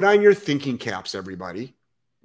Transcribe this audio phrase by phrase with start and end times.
[0.00, 1.74] Put on your thinking caps, everybody.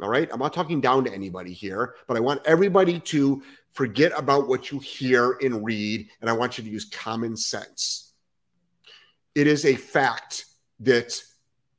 [0.01, 0.29] All right.
[0.31, 4.71] I'm not talking down to anybody here, but I want everybody to forget about what
[4.71, 8.13] you hear and read, and I want you to use common sense.
[9.35, 10.45] It is a fact
[10.79, 11.21] that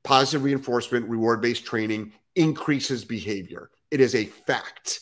[0.05, 3.71] positive reinforcement, reward based training increases behavior.
[3.91, 5.01] It is a fact.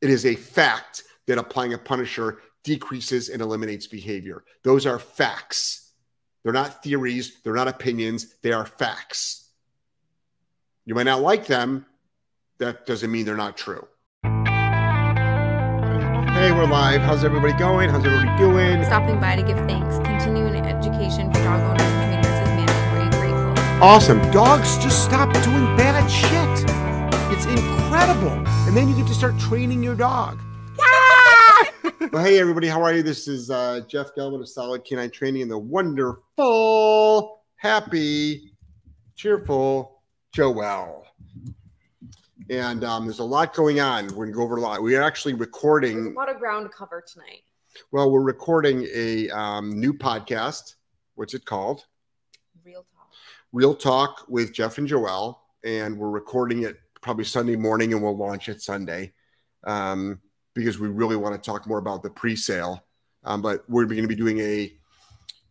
[0.00, 4.42] It is a fact that applying a punisher decreases and eliminates behavior.
[4.62, 5.83] Those are facts.
[6.44, 9.48] They're not theories, they're not opinions, they are facts.
[10.84, 11.86] You might not like them.
[12.58, 13.88] That doesn't mean they're not true.
[16.34, 17.00] Hey, we're live.
[17.00, 17.88] How's everybody going?
[17.88, 18.84] How's everybody doing?
[18.84, 19.96] Stopping by to give thanks.
[20.06, 23.08] Continuing education for dog owners and trainers is mandatory.
[23.18, 23.82] Grateful.
[23.82, 24.20] Awesome.
[24.30, 26.64] Dogs just stop doing bad shit.
[27.34, 28.32] It's incredible.
[28.68, 30.38] And then you get to start training your dog.
[31.84, 32.66] Well, hey, everybody.
[32.66, 33.02] How are you?
[33.02, 38.54] This is uh, Jeff Gellman of Solid K9 Training and the wonderful, happy,
[39.16, 40.00] cheerful
[40.34, 41.02] Joelle.
[42.48, 44.06] And um, there's a lot going on.
[44.06, 44.82] We're going to go over a lot.
[44.82, 46.06] We're actually There's recording.
[46.06, 47.42] a lot of ground to cover tonight.
[47.92, 50.76] Well, we're recording a um, new podcast.
[51.16, 51.84] What's it called?
[52.64, 53.10] Real talk.
[53.52, 58.16] Real Talk with Jeff and Joelle, and we're recording it probably Sunday morning, and we'll
[58.16, 59.12] launch it Sunday
[59.64, 60.20] um,
[60.54, 62.84] because we really want to talk more about the pre-sale.
[63.24, 64.72] Um, but we're going to be doing a.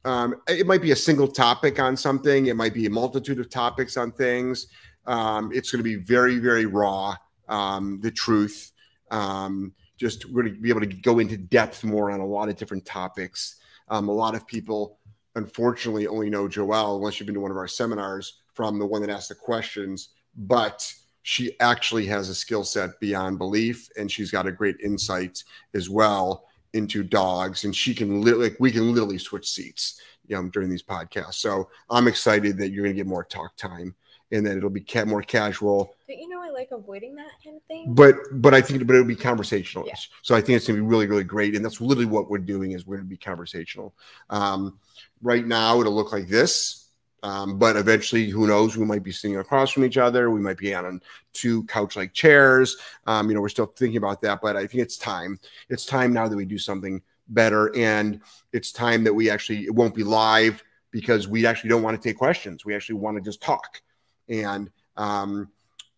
[0.05, 2.47] Um, it might be a single topic on something.
[2.47, 4.67] It might be a multitude of topics on things.
[5.05, 7.15] Um, it's going to be very, very raw.
[7.47, 8.71] Um, the truth.
[9.11, 12.49] Um, just we're going to be able to go into depth more on a lot
[12.49, 13.57] of different topics.
[13.89, 14.97] Um, a lot of people
[15.35, 19.01] unfortunately only know Joelle unless you've been to one of our seminars from the one
[19.01, 20.93] that asked the questions, but
[21.23, 25.43] she actually has a skill set beyond belief and she's got a great insight
[25.73, 30.35] as well into dogs and she can li- like we can literally switch seats you
[30.35, 33.93] know during these podcasts so i'm excited that you're going to get more talk time
[34.31, 37.57] and that it'll be ca- more casual But you know, I like avoiding that kind
[37.57, 37.93] of thing.
[37.93, 39.85] but but I think but it'll be conversational.
[39.87, 39.93] Yeah.
[40.23, 42.71] So I think it's gonna be really really great, and that's literally what we're doing
[42.71, 43.93] is we're gonna be conversational.
[44.29, 44.79] Um,
[45.21, 46.82] right now it'll look like this,
[47.23, 48.75] um, but eventually who knows?
[48.77, 50.29] We might be sitting across from each other.
[50.29, 51.01] We might be on
[51.31, 52.77] two couch like chairs.
[53.07, 55.39] Um, you know, we're still thinking about that, but I think it's time.
[55.69, 58.19] It's time now that we do something better, and
[58.51, 60.61] it's time that we actually it won't be live
[60.91, 62.65] because we actually don't want to take questions.
[62.65, 63.81] We actually want to just talk,
[64.27, 65.49] and um,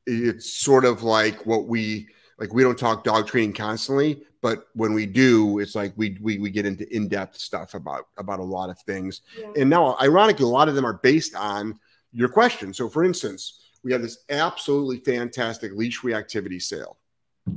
[0.06, 2.08] it's sort of like what we
[2.40, 6.38] like we don't talk dog training constantly but when we do it's like we we,
[6.38, 9.22] we get into in-depth stuff about about a lot of things.
[9.40, 9.52] Yeah.
[9.58, 11.80] and now ironically a lot of them are based on
[12.14, 12.72] your question.
[12.72, 16.98] So for instance we have this absolutely fantastic leash reactivity sale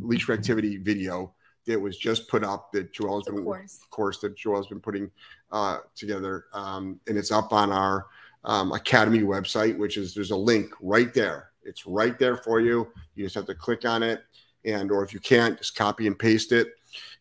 [0.01, 1.35] leash reactivity video
[1.67, 3.81] that was just put up that Joelle's been course.
[3.91, 5.11] course that Joelle's been putting
[5.53, 8.07] uh, together um, and it's up on our
[8.45, 11.51] um, academy website which is there's a link right there.
[11.65, 12.89] It's right there for you.
[13.15, 14.23] You just have to click on it
[14.69, 16.69] and or if you can't just copy and paste it.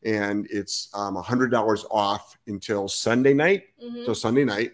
[0.03, 3.63] And it's um, $100 off until sunday night.
[3.83, 4.05] Mhm.
[4.05, 4.73] till sunday night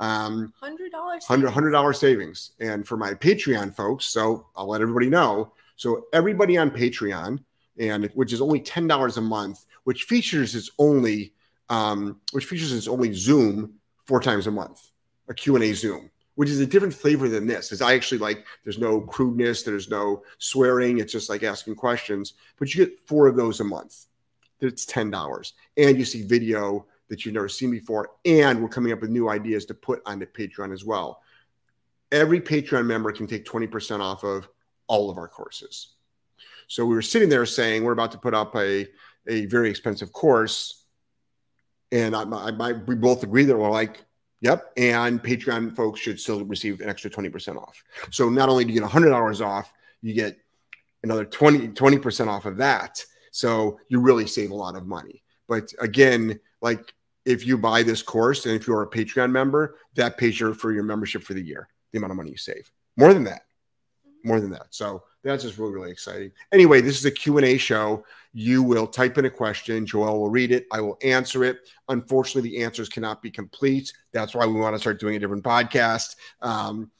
[0.00, 1.24] um, Hundred dollars.
[1.24, 2.52] $100, $100 savings.
[2.60, 5.52] And for my patreon folks so i'll let everybody know.
[5.76, 7.42] So everybody on patreon
[7.78, 11.32] and which is only $10 a month which features its only
[11.68, 13.74] um, which features its only zoom
[14.06, 14.90] four times a month
[15.28, 17.72] a q&a zoom which is a different flavor than this.
[17.72, 22.34] Is i actually like there's no crudeness there's no swearing it's just like asking questions
[22.58, 24.06] but you get four of those a month.
[24.60, 29.00] It's $10 and you see video that you've never seen before and we're coming up
[29.00, 31.20] with new ideas to put onto patreon as well.
[32.12, 34.48] Every patreon member can take 20% off of
[34.86, 35.94] all of our courses.
[36.66, 38.88] So we were sitting there saying we're about to put up a,
[39.26, 40.84] a very expensive course
[41.92, 44.04] and I, I, I, we both agree that we're like
[44.40, 44.72] Yep.
[44.76, 47.82] And Patreon folks should still receive an extra 20% off.
[48.10, 49.72] So not only do you get $100 off,
[50.02, 50.36] you get
[51.02, 53.02] another 20, 20% off of that.
[53.30, 55.22] So you really save a lot of money.
[55.48, 56.92] But again, like
[57.24, 60.72] if you buy this course and if you're a Patreon member, that pays your, for
[60.72, 62.70] your membership for the year, the amount of money you save.
[62.96, 63.42] More than that.
[64.24, 64.66] More than that.
[64.70, 66.30] So that's just really, really exciting.
[66.52, 68.04] Anyway, this is a Q&A show.
[68.34, 69.86] You will type in a question.
[69.86, 70.66] Joelle will read it.
[70.70, 71.60] I will answer it.
[71.88, 73.92] Unfortunately, the answers cannot be complete.
[74.12, 76.16] That's why we want to start doing a different podcast.
[76.42, 76.90] Um,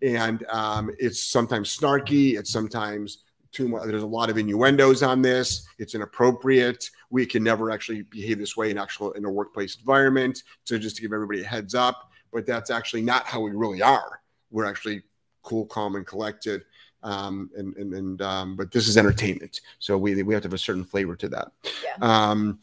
[0.00, 2.38] and um, it's sometimes snarky.
[2.38, 3.86] It's sometimes too much.
[3.86, 5.66] There's a lot of innuendos on this.
[5.78, 6.88] It's inappropriate.
[7.10, 10.42] We can never actually behave this way in actual in a workplace environment.
[10.64, 13.82] So just to give everybody a heads up, but that's actually not how we really
[13.82, 14.20] are.
[14.50, 15.02] We're actually
[15.42, 16.64] cool, calm, and collected.
[17.02, 20.54] Um, and and, and um, but this is entertainment, so we we have to have
[20.54, 21.52] a certain flavor to that.
[21.82, 21.96] Yeah.
[22.00, 22.60] Um,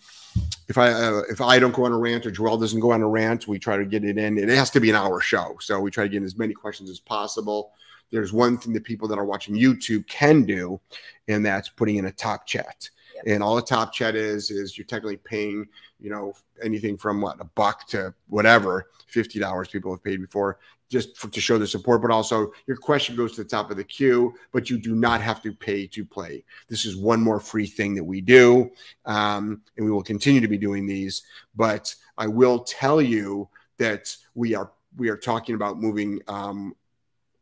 [0.68, 3.02] if I uh, if I don't go on a rant or Joelle doesn't go on
[3.02, 4.38] a rant, we try to get it in.
[4.38, 6.90] It has to be an hour show, so we try to get as many questions
[6.90, 7.72] as possible.
[8.12, 10.80] There's one thing that people that are watching YouTube can do,
[11.28, 12.90] and that's putting in a top chat.
[13.16, 13.24] Yep.
[13.28, 15.68] And all a top chat is is you're technically paying,
[16.00, 16.34] you know,
[16.64, 20.60] anything from what a buck to whatever, fifty dollars people have paid before
[20.90, 23.78] just for, to show the support, but also your question goes to the top of
[23.78, 26.44] the queue, but you do not have to pay to play.
[26.68, 28.72] This is one more free thing that we do,
[29.06, 31.24] um, and we will continue to be doing these.
[31.56, 33.48] But I will tell you
[33.78, 36.76] that we are we are talking about moving um,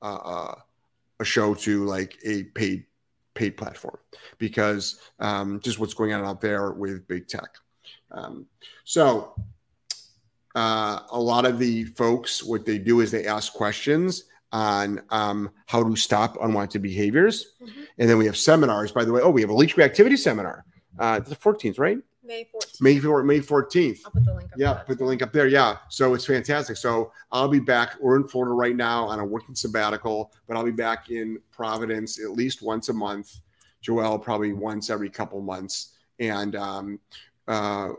[0.02, 0.54] uh,
[1.20, 2.86] a show to like a paid
[3.34, 3.98] paid platform
[4.40, 7.56] because um, just what's going on out there with big tech.
[8.12, 8.48] Um,
[8.84, 9.36] so
[10.58, 15.52] uh, a lot of the folks, what they do is they ask questions on um,
[15.68, 17.54] how to stop unwanted behaviors.
[17.62, 17.88] Mhm.
[18.00, 19.22] And then we have seminars, by the way.
[19.22, 20.66] Oh, we have a leash reactivity seminar.
[20.98, 22.00] Uh, it's the 14th, right?
[22.24, 22.82] May 14th.
[22.82, 24.00] May, 4, May 14th.
[24.04, 24.58] I'll put the link up.
[24.58, 24.84] Yeah, there.
[24.88, 25.48] put the link up there.
[25.48, 25.78] Yeah.
[25.90, 26.76] So it's fantastic.
[26.78, 27.96] So I'll be back.
[28.02, 32.20] We're in Florida right now on a working sabbatical, but I'll be back in Providence
[32.20, 33.40] at least once a month.
[33.86, 35.94] Joelle probably once every couple months.
[36.20, 37.00] And um,
[37.48, 37.90] uh,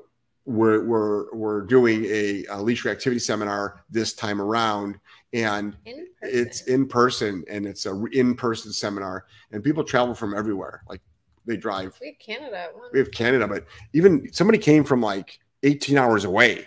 [0.48, 4.98] we're, we're, we're doing a, a leash reactivity seminar this time around.
[5.34, 9.26] And In it's in person and it's a in person seminar.
[9.52, 10.82] And people travel from everywhere.
[10.88, 11.02] Like
[11.44, 15.98] they drive we have Canada we have Canada, but even somebody came from like 18
[15.98, 16.66] hours away.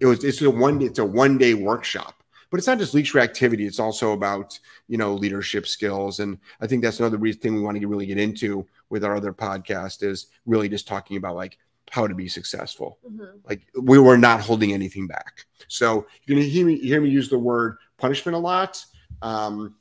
[0.00, 3.12] It was it's a one it's a one day workshop, but it's not just leash
[3.12, 3.66] reactivity.
[3.66, 7.60] It's also about you know leadership skills, and I think that's another reason thing we
[7.62, 11.58] want to really get into with our other podcast is really just talking about like
[11.90, 12.98] how to be successful.
[13.08, 13.40] Mhm.
[13.48, 15.46] Like we were not holding anything back.
[15.68, 18.84] So you're gonna hear me hear me use the word punishment a lot,
[19.22, 19.76] um,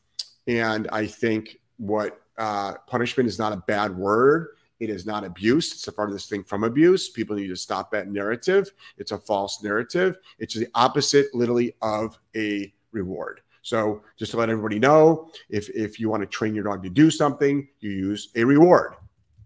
[0.48, 4.50] and I think what uh, punishment is not a bad word.
[4.80, 5.72] It is not abuse.
[5.74, 7.10] It's a part of this thing from abuse.
[7.10, 8.72] People need to stop that narrative.
[8.98, 10.20] It's a false narrative.
[10.38, 13.42] It's the opposite, literally, of a reward.
[13.64, 16.90] So, just to let everybody know, if if you want to train your dog to
[16.90, 18.94] do something, you use a reward,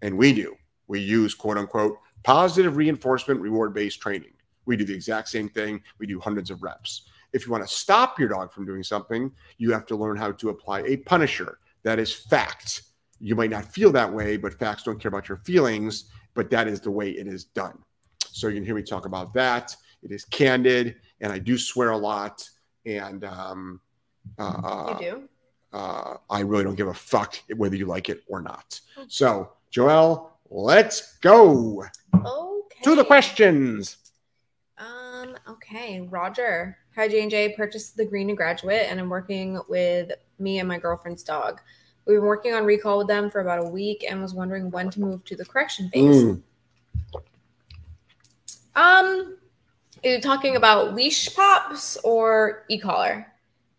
[0.02, 0.54] and we do.
[0.86, 4.32] We use quote unquote positive reinforcement reward based training.
[4.64, 5.82] We do the exact same thing.
[5.98, 7.02] We do hundreds of reps.
[7.32, 10.32] If you want to stop your dog from doing something, you have to learn how
[10.32, 11.58] to apply a punisher.
[11.82, 12.82] That is fact.
[13.18, 16.04] You might not feel that way, but facts don't care about your feelings,
[16.34, 17.78] but that is the way it is done.
[18.30, 19.74] So you can hear me talk about that.
[20.02, 22.48] It is candid, and I do swear a lot.
[22.84, 23.80] And um,
[24.38, 25.28] uh, you do?
[25.72, 28.80] uh, I really don't give a fuck whether you like it or not.
[29.08, 31.84] So, Joelle, let's go
[32.14, 32.82] Okay.
[32.84, 33.96] to the questions.
[34.78, 36.00] Um, okay.
[36.10, 36.76] Roger.
[36.94, 37.54] Hi, J&J.
[37.56, 41.60] Purchased the Green to Graduate, and I'm working with me and my girlfriend's dog.
[42.06, 44.90] We've been working on recall with them for about a week and was wondering when
[44.90, 46.22] to move to the correction phase.
[46.24, 46.42] Mm,
[48.74, 49.36] Um,
[50.02, 53.26] are you talking about leash pops or e-collar?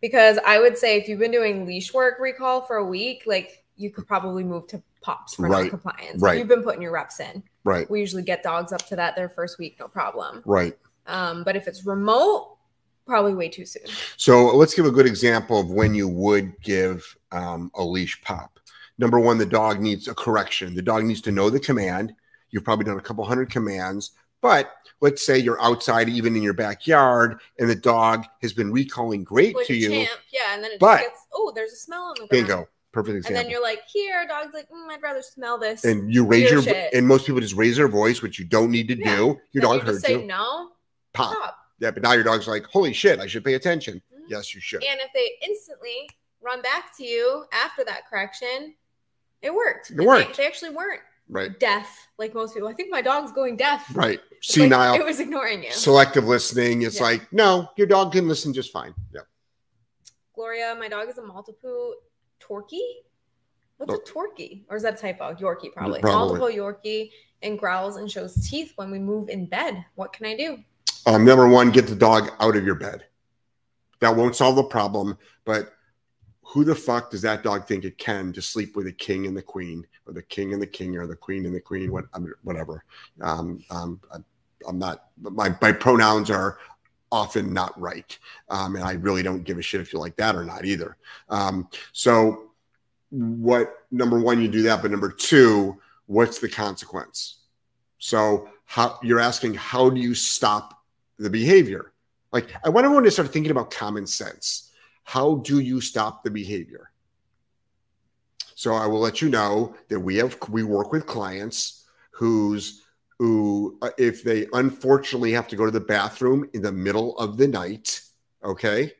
[0.02, 3.64] Because I would say if you've been doing leash work recall for a week, like
[3.75, 6.22] you could probably move to pops for Right, non-compliance.
[6.22, 6.40] right.
[6.40, 7.44] You've been putting your reps in.
[7.64, 10.42] right, We usually get dogs up to that their first week, no problem.
[10.46, 10.78] right.
[11.06, 12.58] Um, but if it's remote,
[13.06, 13.84] probably way too soon.
[14.18, 18.60] So let's give a good example of when you would give um, a leash pop.
[18.98, 20.74] Number one, the dog needs a correction.
[20.76, 22.16] The dog needs to know the command.
[22.52, 24.72] You've probably done a couple hundred commands, but
[25.02, 29.56] let's say you're outside, even in your backyard, and the dog has been recalling great
[29.56, 29.90] Like to you.
[29.90, 32.30] champ, yeah, and then it But- just gets oh, there's a smell on the ground.
[32.30, 33.38] Bingo, perfect example.
[33.38, 35.84] And then you're like, here, dog's like, mm, I'd rather smell this.
[35.84, 36.94] and you raise Your shit.
[36.94, 39.15] and most people just raise their voice, which you don't need to Yeah.
[39.18, 39.22] do.
[39.51, 40.24] Your Then dog you heard say you.
[40.25, 40.70] no,
[41.13, 41.34] Pop.
[41.34, 41.58] stop.
[41.79, 44.01] Yeah, but now your dog's like, holy shit, I should pay attention.
[44.13, 44.24] Mhm.
[44.29, 44.84] Yes, you should.
[44.84, 48.75] And if they instantly run back to you after that correction,
[49.41, 49.88] it worked.
[49.89, 50.38] It And they- worked.
[50.38, 52.68] They, actually weren't Right, deaf like most people.
[52.70, 53.86] I think my dog's going deaf.
[53.96, 54.20] right.
[54.44, 55.72] It's like, Senile, it was ignoring you.
[55.72, 56.82] selective listening.
[56.82, 57.03] It's Yeah.
[57.03, 58.94] like, no, your dog can listen just fine.
[59.13, 59.22] Yeah.
[60.36, 61.96] Gloria, my dog is a multiple
[62.48, 62.80] Torquay.
[63.78, 64.64] What's a Torquay?
[64.70, 65.34] Or is that a typo?
[65.34, 66.00] Yorkie, probably.
[66.02, 66.40] Probably.
[66.40, 69.84] Multiple Yorkie and growls and shows teeth when we move in bed.
[69.96, 70.58] What can I do?
[71.06, 73.06] Um, number one, get the dog out of your bed.
[74.00, 75.74] That won't solve the problem, but
[76.42, 79.36] who the fuck does that dog think it can to sleep with a king and
[79.36, 82.06] the queen, or the king and the king, or the queen and the queen, what,
[82.14, 82.84] I mean, whatever.
[83.22, 84.00] Um, um,
[84.68, 85.06] I'm not.
[85.20, 86.58] My my pronouns are
[87.13, 88.17] often not right,
[88.50, 90.98] um, and I really don't give a shit if you like that or not either.
[91.29, 92.51] Um, so,
[93.10, 97.38] what number one, you do that, but number two, what's the consequence?
[98.00, 100.84] So, how you're asking, how do you stop
[101.24, 101.91] the behavior.
[102.32, 104.72] Like I want everyone to start thinking about common sense.
[105.03, 106.91] How do you stop the behavior?
[108.55, 112.83] So I will let you know that we have we work with clients whose
[113.20, 117.38] who uh, if they unfortunately have to go to the bathroom in the middle of
[117.38, 118.01] the night,
[118.43, 118.93] okay,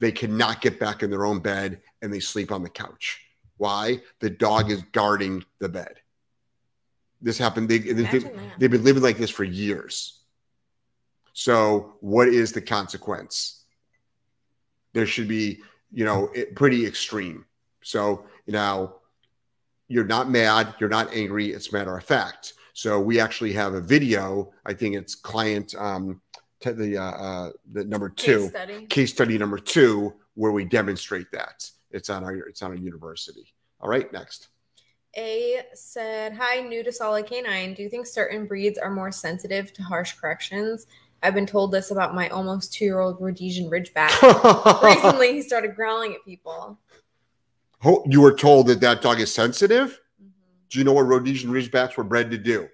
[0.00, 3.22] they cannot get back in their own bed and they sleep on the couch.
[3.56, 4.00] Why?
[4.20, 5.94] The dog is guarding the bed.
[7.22, 7.68] This happened.
[7.68, 8.02] They, they,
[8.58, 10.20] they've been living like this for years.
[11.32, 13.64] So, what is the consequence?
[14.92, 15.60] There should be,
[15.92, 17.46] you know, it, pretty extreme.
[17.82, 18.96] So, now
[19.88, 21.52] you're not mad, you're not angry.
[21.52, 22.54] It's matter of fact.
[22.76, 24.52] So, we actually have a video.
[24.66, 26.20] I think it's client um,
[26.60, 28.86] the uh, uh, the number two Case study.
[28.86, 31.70] case study number two where we demonstrate that.
[31.90, 33.54] It's on our it's on our university.
[33.80, 34.48] All right, next.
[35.16, 37.74] A said, Hi, new to Solid K9.
[37.74, 40.86] Do you think certain breeds are more sensitive to harsh corrections?
[41.22, 44.82] I've been told this about my almost two year old Rhodesian Ridgeback.
[44.82, 46.78] Recently, he started growling at people.
[47.80, 49.98] Ho- you were told that that dog is sensitive.
[50.70, 52.68] Do you know what Rhodesian Ridgebacks were bred to do?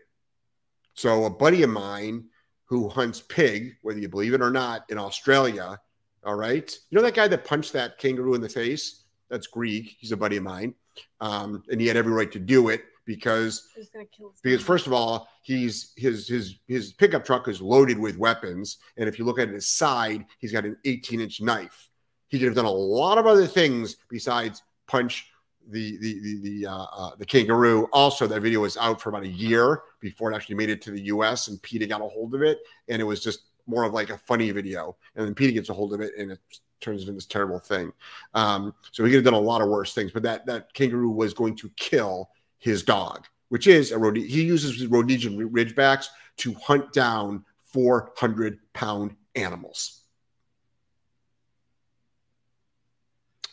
[0.94, 2.26] So a buddy of mine
[2.66, 5.78] who hunts pig, whether you believe it or not, in Australia.
[6.24, 9.04] All right, you know that guy that punched that kangaroo in the face?
[9.28, 9.96] That's Greek.
[9.98, 10.74] He's a buddy of mine,
[11.20, 14.62] um, and he had every right to do it because He's gonna kill his because
[14.62, 19.18] first of all, he's his his his pickup truck is loaded with weapons, and if
[19.18, 21.90] you look at his side, he's got an 18 inch knife.
[22.28, 25.28] He could have done a lot of other things besides punch
[25.70, 27.88] the the the the, uh, uh, the kangaroo.
[27.92, 30.90] Also, that video was out for about a year before it actually made it to
[30.90, 31.48] the U.S.
[31.48, 34.18] and PETA got a hold of it, and it was just more of like a
[34.18, 34.96] funny video.
[35.14, 36.40] And then PETA gets a hold of it, and it
[36.80, 37.92] turns into this terrible thing.
[38.34, 41.10] Um, so he could have done a lot of worse things, but that that kangaroo
[41.10, 46.06] was going to kill his dog, which is a Rhode- he uses Rhodesian Ridgebacks
[46.38, 50.01] to hunt down 400 pound animals.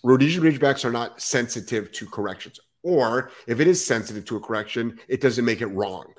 [0.03, 4.99] Rhodesian Ridgebacks are not sensitive to corrections, or if it is sensitive to a correction,
[5.07, 6.13] it doesn't make it wrong.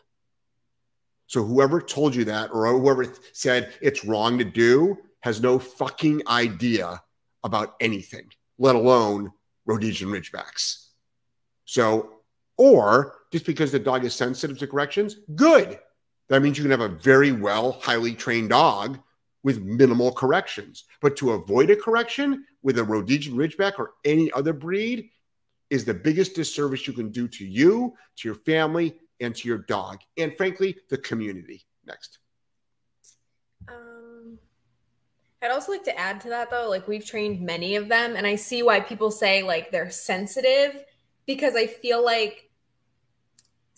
[1.27, 6.23] So whoever told you that, or whoever said it's wrong to do, has no fucking
[6.27, 7.01] idea
[7.45, 9.33] about anything, let alone
[9.65, 10.89] Rhodesian Ridgebacks.
[11.65, 12.15] So,
[12.57, 15.79] or just because the dog is sensitive to corrections, good.
[16.29, 18.99] That means you can have a very well, highly trained dog
[19.43, 20.85] with minimal corrections.
[21.01, 25.11] But to avoid a correction with a Rhodesian Ridgeback or any other breed
[25.71, 29.59] is the biggest disservice you can do to you, to your family, and to your
[29.59, 31.63] dog, and frankly, the community.
[31.87, 32.19] Next.
[33.69, 34.39] Um,
[35.43, 38.27] I'd also like to add to that though, like we've trained many of them, and
[38.27, 40.85] I see why people say like they're sensitive
[41.27, 42.51] because I feel like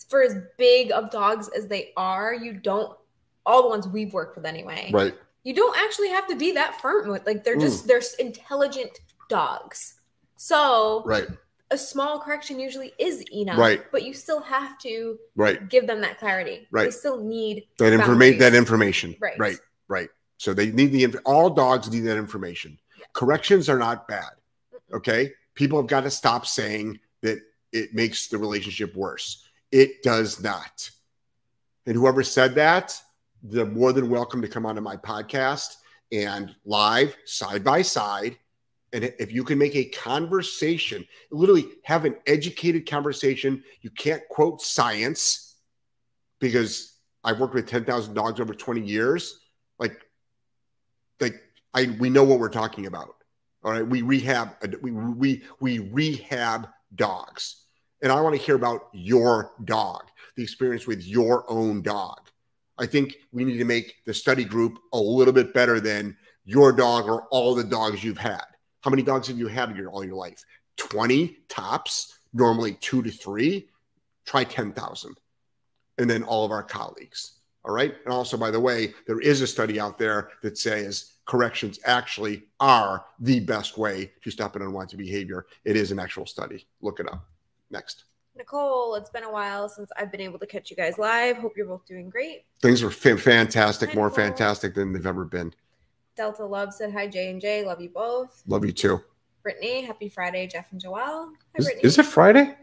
[0.09, 2.97] for as big of dogs as they are, you don't
[3.45, 4.89] all the ones we've worked with anyway.
[4.93, 5.15] Right.
[5.43, 7.87] You don't actually have to be that firm with like they're just mm.
[7.87, 9.99] they're intelligent dogs.
[10.37, 11.27] So Right.
[11.71, 13.83] a small correction usually is enough, Right.
[13.91, 15.67] But you still have to Right.
[15.69, 16.67] give them that clarity.
[16.71, 18.39] right They still need That information.
[18.39, 19.15] That information.
[19.19, 19.37] Right.
[19.37, 19.59] Right.
[19.87, 20.09] Right.
[20.37, 22.79] So they need the inf- all dogs need that information.
[22.97, 23.05] Yeah.
[23.13, 24.31] Corrections are not bad.
[24.93, 25.33] Okay.
[25.55, 27.39] People have got to stop saying that
[27.71, 29.43] it makes the relationship worse.
[29.71, 30.89] It does not.
[31.85, 32.99] And whoever said that,
[33.43, 35.75] they're more than welcome to come onto my podcast
[36.13, 38.37] and live side by side.
[38.93, 44.61] And if you can make a conversation, literally have an educated conversation, you can't quote
[44.61, 45.55] science
[46.39, 49.39] because I've worked with 10,000 dogs over 20 years.
[49.77, 49.99] Like,
[51.19, 51.41] like
[51.73, 53.15] I, we know what we're talking about.
[53.63, 53.85] All right.
[53.85, 57.65] We rehab, we, we, we rehab dogs.
[58.01, 60.03] And I want to hear about your dog,
[60.35, 62.19] the experience with your own dog.
[62.83, 66.73] I think we need to make the study group a little bit better than your
[66.73, 68.43] dog or all the dogs you've had.
[68.81, 70.43] How many dogs have you had your, all your life?
[70.75, 73.69] 20 tops, normally two to three.
[74.25, 75.15] Try 10,000.
[75.97, 77.39] And then all of our colleagues.
[77.63, 77.95] All right.
[78.03, 82.43] And also, by the way, there is a study out there that says corrections actually
[82.59, 85.45] are the best way to stop an unwanted behavior.
[85.63, 86.67] It is an actual study.
[86.81, 87.25] Look it up.
[87.71, 88.03] Next.
[88.35, 91.37] Nicole, it's been a while since I've been able to catch you guys live.
[91.37, 92.45] Hope you're both doing great.
[92.61, 94.25] Things are fa- fantastic, Hi, more Nicole.
[94.25, 95.53] fantastic than they've ever been.
[96.15, 97.63] Delta Love said hi, J and J.
[97.65, 98.43] Love you both.
[98.47, 99.01] Love you too.
[99.43, 101.27] Brittany, happy Friday, Jeff and Joelle.
[101.27, 101.83] Hi, Is, Brittany.
[101.83, 102.55] is it Friday?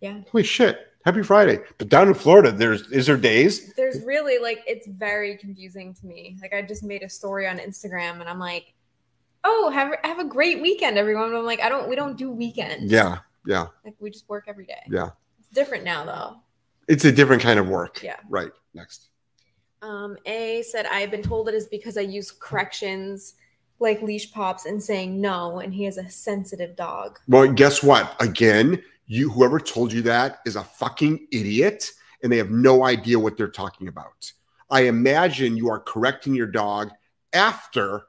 [0.00, 0.20] Yeah.
[0.30, 0.88] Holy shit.
[1.04, 1.58] Happy Friday.
[1.78, 3.72] But down in Florida, there's is there days?
[3.74, 6.36] There's really like it's very confusing to me.
[6.40, 8.72] Like I just made a story on Instagram and I'm like,
[9.42, 11.30] oh, have have a great weekend, everyone.
[11.32, 12.92] But I'm like, I don't we don't do weekends.
[12.92, 14.82] Yeah, yeah, Like we just work every day.
[14.88, 15.10] yeah.
[15.40, 16.36] It's different now though.
[16.88, 18.02] It's a different kind of work.
[18.02, 18.16] Yeah.
[18.28, 18.50] Right.
[18.74, 19.08] Next.
[19.82, 23.34] Um, A said, I've been told it is because I use corrections
[23.80, 27.18] like leash pops and saying no, and he is a sensitive dog.
[27.26, 28.14] Well, guess what?
[28.20, 31.90] Again, You whoever told you that is a fucking idiot
[32.22, 34.32] and they have no idea what they're talking about.
[34.70, 36.90] I imagine you are correcting your dog
[37.32, 38.02] after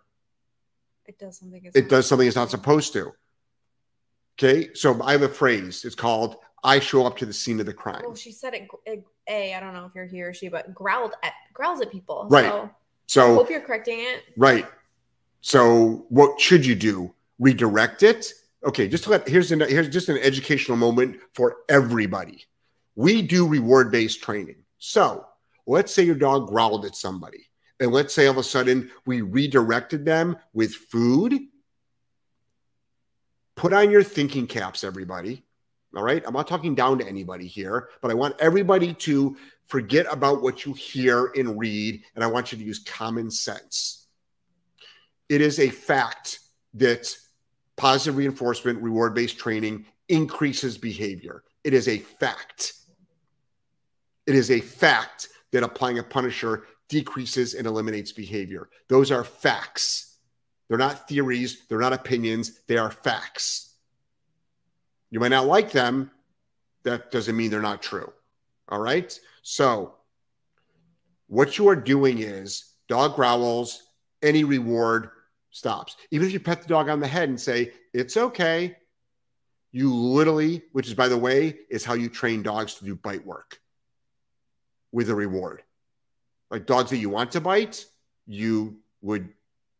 [1.05, 1.65] It does something.
[1.65, 3.11] it's it not- does something it's not supposed to.
[4.39, 5.85] Okay, so I have a phrase.
[5.85, 8.69] It's called "I show up to the scene of the crime." Well, she said it.
[9.29, 12.27] a, I don't know if you're he or she, but growled at growls at people.
[12.29, 12.45] Right.
[12.45, 12.69] So
[13.07, 14.23] So hope you're correcting it.
[14.37, 14.65] Right.
[15.41, 17.13] So what should you do?
[17.39, 18.33] Redirect it?
[18.65, 22.45] Okay, just to let here's an here's just an educational moment for everybody.
[22.95, 24.63] We do reward-based training.
[24.77, 25.25] So
[25.65, 27.49] let's say your dog growled at somebody,
[27.79, 31.39] and let's say all of a sudden we redirected them with food.
[33.55, 35.43] Put on your thinking caps, everybody.
[35.95, 36.23] All right.
[36.25, 40.65] I'm not talking down to anybody here, but I want everybody to forget about what
[40.65, 44.07] you hear and read, and I want you to use common sense.
[45.29, 46.39] It is a fact
[46.75, 47.15] that
[47.75, 51.43] positive reinforcement, reward based training increases behavior.
[51.63, 52.73] It is a fact.
[54.25, 58.69] It is a fact that applying a punisher decreases and eliminates behavior.
[58.89, 60.12] Those are facts.
[60.67, 63.75] They're not theories, they're not opinions, they are facts.
[65.11, 66.09] You might not like them.
[66.83, 68.11] That doesn't mean they're not true.
[68.67, 69.17] All right.
[69.43, 69.93] So,
[71.27, 73.83] what you are doing is dog growls,
[74.21, 75.09] any reward
[75.51, 75.95] stops.
[76.11, 78.75] Even if you pet the dog on the head and say, it's okay,
[79.71, 83.25] you literally, which is, by the way, is how you train dogs to do bite
[83.25, 83.59] work
[84.91, 85.63] with a reward.
[86.49, 87.85] Like dogs that you want to bite,
[88.25, 89.29] you would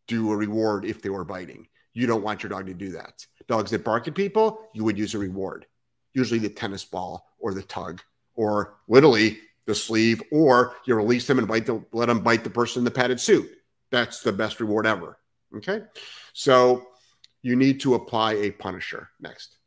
[0.07, 1.67] do a reward if they were biting.
[1.93, 3.25] You don't want your dog to do that.
[3.47, 5.65] Dogs that bark at people, you would use a reward,
[6.13, 8.01] usually the tennis ball or the tug,
[8.35, 12.49] or literally the sleeve, or you release them and bite the let them bite the
[12.49, 13.49] person in the padded suit.
[13.91, 15.17] That's the best reward ever.
[15.57, 15.81] Okay,
[16.33, 16.87] so
[17.41, 19.57] you need to apply a punisher next.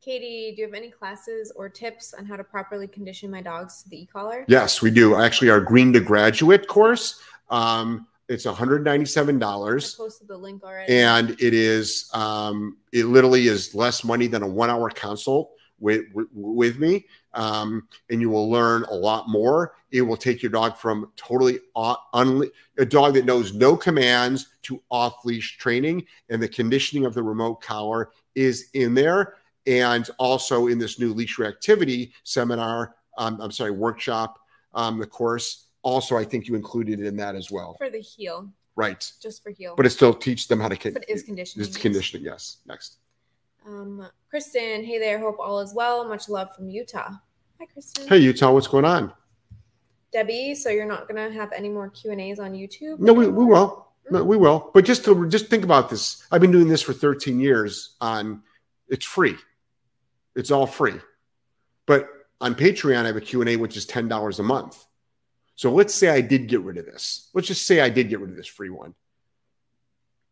[0.00, 3.82] Katie, do you have any classes or tips on how to properly condition my dogs
[3.82, 4.44] to the e-collar?
[4.48, 5.16] Yes, we do.
[5.16, 7.20] Actually, our Green to Graduate course,
[7.50, 9.94] um, it's $197.
[9.94, 10.92] I posted the link already.
[10.92, 16.04] and it is um, it literally is less money than a one hour consult with
[16.12, 20.50] with, with me um, and you will learn a lot more it will take your
[20.50, 26.42] dog from totally unle- a dog that knows no commands to off leash training and
[26.42, 29.34] the conditioning of the remote collar is in there
[29.66, 34.38] and also in this new leash reactivity seminar um, i'm sorry workshop
[34.74, 37.98] um, the course also i think you included it in that as well for the
[38.00, 39.74] heel, right just for heel.
[39.76, 41.66] but it still teach them how to con- But it is conditioning.
[41.66, 42.98] it's conditioning yes next
[43.66, 45.18] Um, Kristen, hey there.
[45.18, 46.06] Hope all is well.
[46.08, 47.10] Much love from Utah.
[47.58, 48.06] Hi, Kristen.
[48.08, 49.12] hey utah what's going on
[50.12, 50.54] Debbie.
[50.54, 52.98] So you're not gonna have any more Q and A's on YouTube?
[52.98, 56.40] no we, we will no, we will but just to just think about this i've
[56.40, 58.42] been doing this for 13 years on
[58.88, 59.36] it's free
[60.34, 60.94] it's all free
[61.84, 62.08] but
[62.40, 64.86] on patreon i have a q&a which is $10 a month
[65.58, 67.30] so let's say i did get rid of this.
[67.34, 68.94] Let's just say i did get rid of this free one.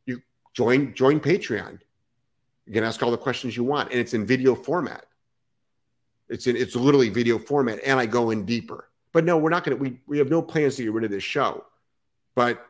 [0.06, 0.22] You
[0.54, 1.80] join join patreon.
[2.64, 5.04] You can ask all the questions you want and it's in video format.
[6.28, 8.88] It's in it's literally video format and i go in deeper.
[9.12, 11.24] But no we're not to we, we have no plans to get rid of this
[11.24, 11.64] show.
[12.36, 12.64] But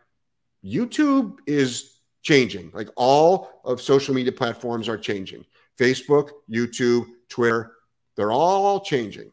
[0.64, 2.70] youtube is changing.
[2.72, 5.44] Like all of social media platforms are changing.
[5.78, 7.72] Facebook youtube twitter
[8.16, 9.30] they're all changing.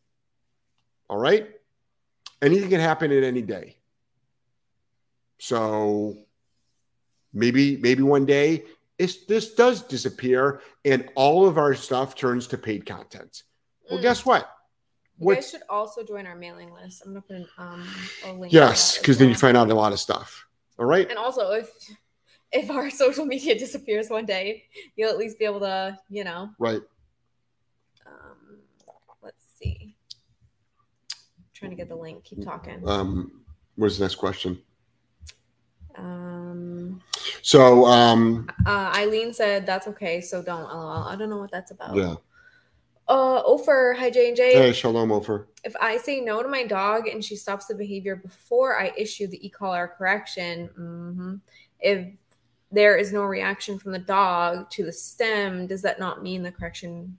[1.09, 1.47] All right
[2.43, 3.77] anything can happen at any day
[5.39, 6.15] so
[7.33, 8.63] maybe maybe one day
[8.99, 13.43] it's, this does disappear and all of our stuff turns to paid content
[13.89, 14.03] well Mm.
[14.03, 14.49] guess what
[15.19, 17.01] You what guys should also join our mailing list.
[17.05, 17.87] I'm gonna put an, um,
[18.25, 18.53] a link.
[18.53, 20.45] yes because then you find out a lot of stuff
[20.79, 21.69] all right And also, if
[22.51, 24.63] if our social media disappears one day,
[24.95, 26.49] you'll at least be able to, you know.
[26.59, 26.81] right
[28.05, 28.59] Um,
[29.21, 29.95] let's see.
[31.63, 32.25] Trying to get the link.
[32.25, 32.81] Keep talking.
[32.85, 33.31] um
[33.77, 34.61] where's the next question
[35.95, 37.01] Um,
[37.41, 40.63] so um uh, Eileen said that's okay, so don't.
[40.63, 41.07] LOL.
[41.07, 41.95] I don't know what that's about.
[41.95, 42.15] yeah
[43.07, 44.53] Uh, Ofer, hi J and J.
[44.55, 48.17] hey shalom Ofer If I say no to my dog and she stops the behavior
[48.17, 51.39] before I issue the e-collar correction, mhm,
[51.79, 52.07] if
[52.73, 56.51] there is no reaction from the dog to the stim, does that not mean the
[56.51, 57.17] correction?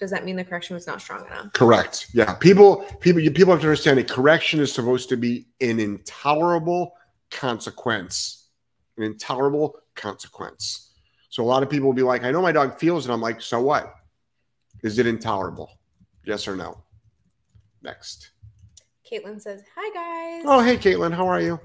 [0.00, 1.52] Does that mean the correction was not strong enough?
[1.52, 2.08] Correct.
[2.14, 2.32] Yeah.
[2.34, 6.94] People, people, people have to understand a correction is supposed to be an intolerable
[7.30, 8.48] consequence.
[8.96, 10.92] An intolerable consequence.
[11.28, 13.12] So a lot of people will be like, I know my dog feels it.
[13.12, 13.94] I'm like, so what?
[14.82, 15.70] Is it intolerable?
[16.24, 16.82] Yes or no?
[17.82, 18.30] Next.
[19.10, 21.12] Caitlin says, "Hi guys." Oh, hey, Caitlin.
[21.12, 21.58] How are you?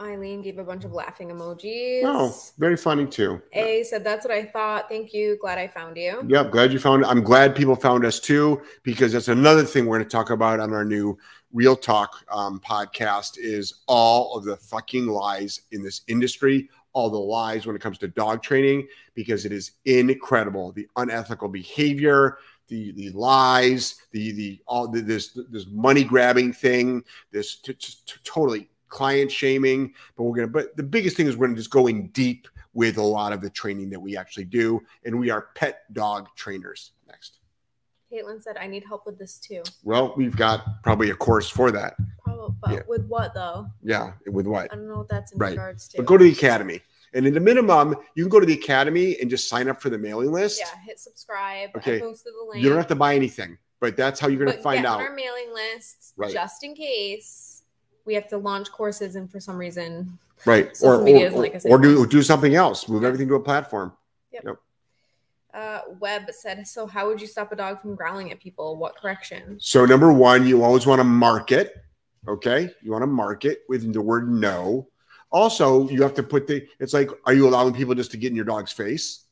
[0.00, 2.02] Eileen gave a bunch of laughing emojis.
[2.04, 3.42] Oh, very funny too.
[3.52, 4.88] A said, That's what I thought.
[4.88, 5.36] Thank you.
[5.40, 6.24] Glad I found you.
[6.28, 7.04] Yep, glad you found.
[7.04, 10.60] I'm glad people found us too because that's another thing we're going to talk about
[10.60, 11.18] on our new
[11.52, 17.18] Real Talk um, podcast is all of the fucking lies in this industry, all the
[17.18, 22.92] lies when it comes to dog training because it is incredible the unethical behavior, the
[22.92, 28.68] the lies, the the all the, this this money grabbing thing, this t- t- totally
[28.88, 29.92] client shaming.
[30.16, 30.48] But we're gonna.
[30.48, 33.40] But the biggest thing is we're gonna just go in deep with a lot of
[33.40, 36.92] the training that we actually do, and we are pet dog trainers.
[37.08, 37.38] Next.
[38.12, 39.62] Caitlin said, I need help with this too.
[39.84, 41.94] Well, we've got probably a course for that.
[42.24, 42.80] Probably, but Yeah.
[42.88, 43.66] with what though?
[43.82, 44.72] Yeah, with what?
[44.72, 45.50] I don't know what that's in Right.
[45.50, 45.98] regards to.
[45.98, 46.80] But go to the academy.
[47.14, 49.88] And in the minimum, you can go to the academy and just sign up for
[49.90, 50.58] the mailing list.
[50.60, 51.70] yeah, hit subscribe.
[51.76, 51.96] Okay.
[51.96, 52.62] I posted the link.
[52.62, 55.00] You don't have to buy anything, but that's how you're going to find get out.
[55.00, 56.32] our mailing list Right.
[56.32, 57.57] just in case
[58.08, 60.76] we have to launch courses and for some reason right.
[60.82, 62.88] Or, media or, like or, do, do something else.
[62.88, 63.08] Move Yeah.
[63.08, 63.92] everything to a platform.
[64.32, 64.56] Yep.
[65.54, 68.96] Uh webb said so how would you stop a dog from growling at people what
[68.96, 71.76] correction So number one, you always want to mark it.
[72.26, 72.70] Okay.
[72.82, 74.88] You want to mark it with the word no.
[75.30, 78.30] Also, you have to put the, it's like, are you allowing people just to get
[78.30, 79.24] in your dog's face?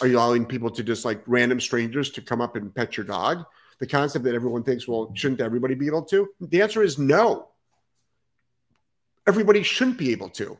[0.00, 3.06] Are you allowing people to just like random strangers to come up and pet your
[3.06, 3.44] dog?
[3.78, 6.28] The concept that everyone thinks, well, shouldn't everybody be able to?
[6.40, 7.48] The answer is no.
[9.26, 10.58] Everybody shouldn't be able to.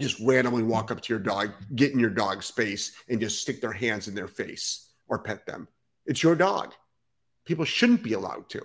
[0.00, 3.60] Just randomly walk up to your dog, get in your dog's space, and just stick
[3.60, 5.68] their hands in their face or pet them.
[6.06, 6.72] It's your dog.
[7.44, 8.62] People shouldn't be allowed to.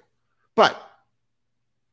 [0.56, 0.82] But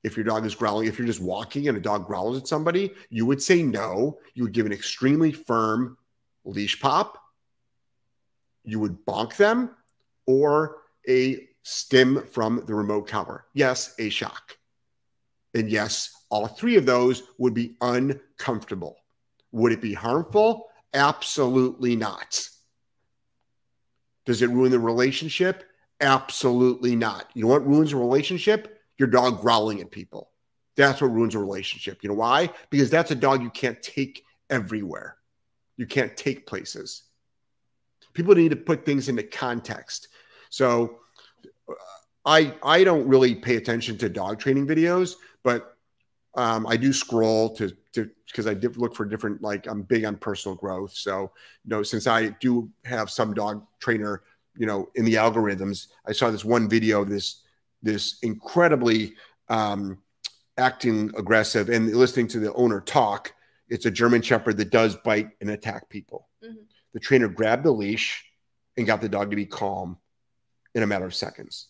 [0.03, 2.93] if your dog is growling, if you're just walking and a dog growls at somebody,
[3.11, 4.19] you would say no.
[4.35, 5.99] You would give an extremely firm
[6.45, 7.19] leash pop.
[8.65, 9.71] You would bonk them
[10.27, 13.47] or a stim from the remote cover.
[13.53, 14.57] Yes, a shock.
[15.57, 18.99] And yes, all three of those would be uncomfortable.
[19.53, 20.67] Would it be harmful?
[20.93, 22.47] Absolutely not.
[24.27, 25.65] Does it ruin the relationship?
[26.03, 27.31] Absolutely not.
[27.33, 28.81] You know what ruins a relationship?
[28.99, 30.31] Your dog growling at people.
[30.77, 32.03] That's what ruins a relationship.
[32.03, 32.51] You know why?
[32.69, 35.17] Because that's a dog you can't take everywhere.
[35.79, 37.05] You can't take places.
[38.13, 40.09] People need to put things into context.
[40.51, 40.99] So
[42.27, 45.77] I I don't really pay attention to dog training videos, but
[46.35, 50.05] um, I do scroll to to because I did look for different like I'm big
[50.05, 50.93] on personal growth.
[50.93, 51.31] So
[51.65, 54.23] you know, since I do have some dog trainer,
[54.57, 57.43] you know, in the algorithms, I saw this one video of this
[57.83, 59.15] this incredibly
[59.49, 59.99] um,
[60.59, 63.33] acting aggressive and listening to the owner talk.
[63.69, 66.29] It's a German Shepherd that does bite and attack people.
[66.45, 66.67] Mhm.
[66.93, 68.25] The trainer grabbed the leash
[68.77, 69.99] and got the dog to be calm
[70.75, 71.69] in a matter of seconds.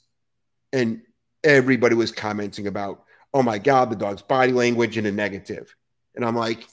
[0.77, 1.01] And
[1.43, 5.75] everybody was commenting about, oh my God, the dog's body language in a negative.
[6.15, 6.67] And I'm like,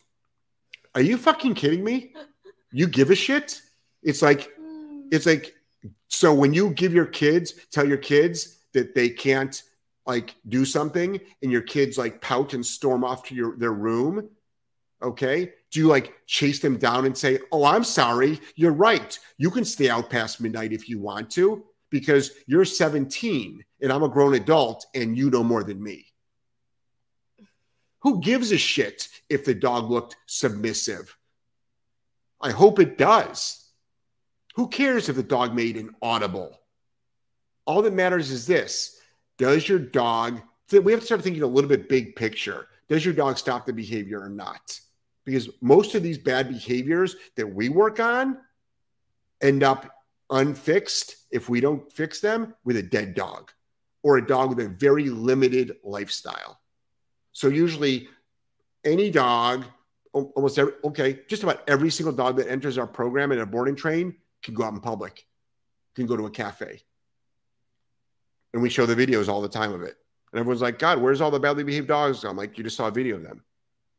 [0.93, 2.13] are you fucking kidding me?
[2.73, 3.61] You give a shit?
[4.01, 5.07] It's like, hmm.
[5.09, 5.55] it's like,
[6.09, 9.63] so when you give your kids, tell your kids that they can't
[10.05, 14.29] like do something and your kids like pout and storm off to your their room,
[15.01, 15.53] okay?
[15.71, 18.41] Do you like chase them down and say, "Oh, I'm sorry.
[18.55, 19.17] You're right.
[19.37, 21.63] You can stay out past midnight if you want to
[21.93, 26.07] because you're 17 and I'm a grown adult and you know more than me."
[28.01, 31.17] Who gives a shit if the dog looked submissive?
[32.41, 33.63] I hope it does.
[34.55, 36.59] Who cares if the dog made an audible?
[37.65, 38.99] All that matters is this
[39.37, 42.67] Does your dog, we have to start thinking a little bit big picture.
[42.89, 44.79] Does your dog stop the behavior or not?
[45.25, 48.37] Because most of these bad behaviors that we work on
[49.41, 53.51] end up unfixed if we don't fix them with a dead dog
[54.03, 56.59] or a dog with a very limited lifestyle.
[57.31, 58.09] So, usually,
[58.83, 59.65] any dog,
[60.11, 63.75] almost every, okay, just about every single dog that enters our program in a boarding
[63.75, 65.25] train can go out in public,
[65.95, 66.81] can go to a cafe.
[68.53, 69.95] And we show the videos all the time of it.
[70.31, 72.23] And everyone's like, God, where's all the badly behaved dogs?
[72.23, 73.43] I'm like, you just saw a video of them.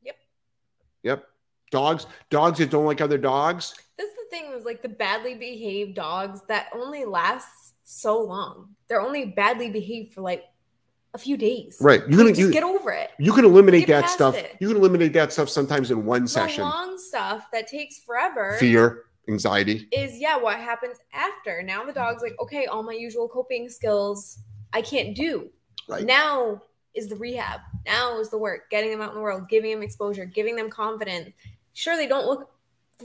[0.02, 0.16] Yep.
[1.02, 1.24] Yep.
[1.70, 3.74] Dogs, dogs that don't like other dogs.
[4.34, 8.70] Thing is like the badly behaved dogs that only lasts so long.
[8.88, 10.42] They're only badly behaved for like
[11.14, 11.76] a few days.
[11.80, 12.00] Right.
[12.08, 13.10] You Like, can just you, get over it.
[13.20, 14.34] you can eliminate get that stuff.
[14.34, 14.56] it.
[14.60, 16.64] You can eliminate that stuff sometimes in one The session.
[16.64, 19.86] long stuff that takes forever Fear, anxiety.
[19.92, 21.62] is yeah, what happens after.
[21.62, 24.38] Now the dog's like, okay, all my usual coping skills
[24.72, 25.48] I can't do.
[25.88, 26.04] Right.
[26.04, 26.60] Now
[26.94, 27.60] is the rehab.
[27.86, 30.70] Now is the work, getting them out in the world, giving them exposure, giving them
[30.70, 31.30] confidence.
[31.74, 32.50] Sure, they don't look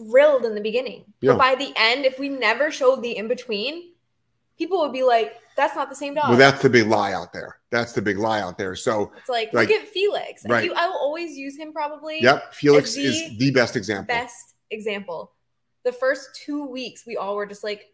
[0.07, 1.05] thrilled in the beginning.
[1.21, 1.33] Yeah.
[1.33, 3.91] But by the end, if we never showed the in between,
[4.57, 7.33] people would be like, "That's not the same dog." Well, that's the big lie out
[7.33, 7.57] there.
[7.71, 8.75] That's the big lie out there.
[8.75, 10.43] So, it's like, like- look at Felix.
[10.47, 10.65] right.
[10.65, 12.21] You, I will always use him probably.
[12.21, 14.13] yep, Felix the is the best example.
[14.15, 15.31] Best example.
[15.85, 17.85] The first two weeks, we all were just like,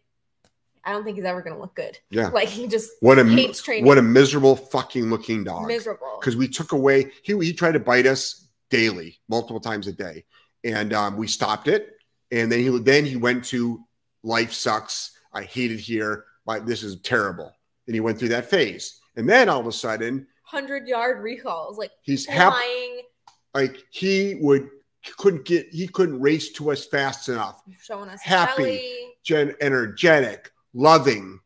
[0.84, 1.98] I don't think he's ever going to look good.
[2.10, 2.28] Yeah.
[2.30, 3.86] Like he just What a hates training.
[3.86, 5.68] what a miserable fucking looking dog.
[5.68, 6.18] miserable.
[6.20, 10.26] because we took away he he tried to bite us daily, multiple times a day,
[10.64, 11.95] and um, we stopped it.
[12.36, 13.80] And then he then he went to
[14.24, 15.12] life sucks.
[15.34, 16.26] I hate it here.
[16.46, 17.52] My, this is terrible.
[17.88, 21.78] And he went through that phase, and then all of a sudden Hundred yard recalls,
[21.78, 22.56] like he's happy.
[22.56, 23.02] flying,
[23.54, 24.70] Like he would
[25.18, 27.62] couldn't get he couldn't race to us fast enough.
[27.82, 28.82] showing us Happy.
[29.24, 31.40] Gen, energetic, loving.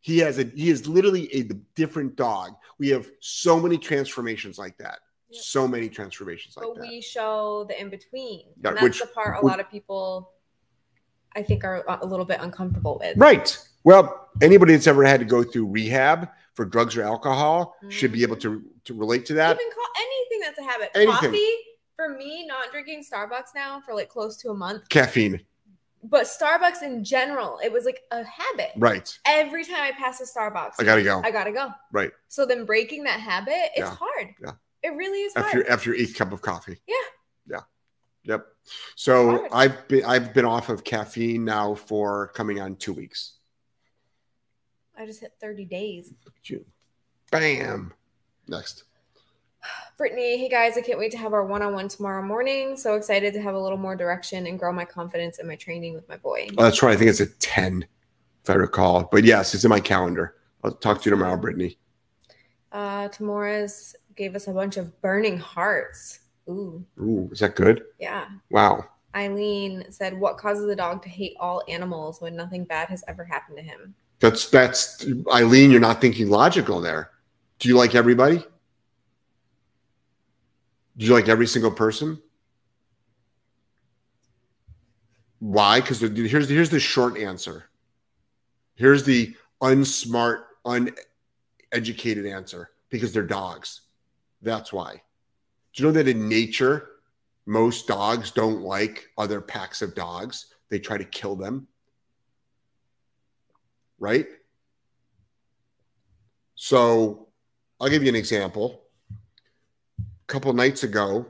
[0.00, 1.42] He has a he is literally a
[1.74, 2.52] different dog.
[2.78, 4.98] We have so many transformations like that.
[5.30, 5.42] Yep.
[5.42, 6.88] So many transformations like but that.
[6.88, 8.44] we show the in between.
[8.62, 10.30] Yeah, and that's which- the part a which- lot of people,
[11.36, 13.16] I think, are a little bit uncomfortable with.
[13.16, 13.56] Right.
[13.84, 18.22] Well, anybody that's ever had to go through rehab for drugs or alcohol should be
[18.22, 19.56] able to to relate to that.
[19.60, 20.90] Even co- anything that's a habit.
[20.94, 21.12] Anything.
[21.12, 21.52] Coffee
[21.96, 25.40] for me, not drinking Starbucks now for like close to a month, Caffeine.
[26.02, 28.70] but Starbucks in general, it was like a habit.
[28.76, 29.18] Right.
[29.26, 31.20] Every time I pass a Starbucks, I gotta go.
[31.24, 31.70] I gotta go.
[31.92, 32.10] Right.
[32.28, 33.94] So then breaking that habit, it's Yeah.
[33.94, 34.34] hard.
[34.42, 34.52] Yeah.
[34.82, 35.64] It really is After hard.
[35.64, 36.78] your after your eighth cup of coffee.
[36.86, 36.94] Yeah.
[37.48, 37.60] Yeah.
[38.24, 38.46] Yep.
[38.94, 39.48] So.
[39.52, 43.34] I've been I've been off of caffeine now for coming on two weeks.
[44.98, 46.12] I just hit 30 days.
[47.30, 47.92] Bam.
[48.48, 48.84] Next.
[49.98, 52.76] Brittany, hey guys, I can't wait to have our one on one tomorrow morning.
[52.76, 55.94] So excited to have a little more direction and grow my confidence in my training
[55.94, 56.48] with my boy.
[56.56, 56.92] Oh, that's right.
[56.92, 57.86] I think it's a 10,
[58.42, 59.08] if I recall.
[59.10, 60.36] But yes, it's in my calendar.
[60.62, 61.78] I'll talk to you tomorrow, Brittany.
[62.70, 66.20] Uh, Tamora's gave us a bunch of burning hearts.
[66.48, 67.82] Ooh, Ooh, is that good?
[67.98, 68.26] yeah.
[68.50, 68.84] Wow.
[69.14, 73.24] Eileen said, What causes a dog to hate all animals when nothing bad has ever
[73.24, 73.94] happened to him?
[74.20, 77.10] That's that's Eileen, you're not thinking logical there.
[77.58, 78.44] Do you like everybody?
[80.96, 82.20] Do you like every single person?
[85.38, 85.80] Why?
[85.80, 87.64] Because here's here's the short answer.
[88.74, 92.70] Here's the unsmart, uneducated answer.
[92.88, 93.82] Because they're dogs.
[94.42, 95.02] That's why.
[95.76, 96.88] Do you know that in nature,
[97.44, 100.46] most dogs don't like other packs of dogs?
[100.70, 101.68] They try to kill them.
[103.98, 104.26] Right?
[106.54, 107.28] So
[107.78, 108.84] I'll give you an example.
[110.00, 111.26] A couple nights ago,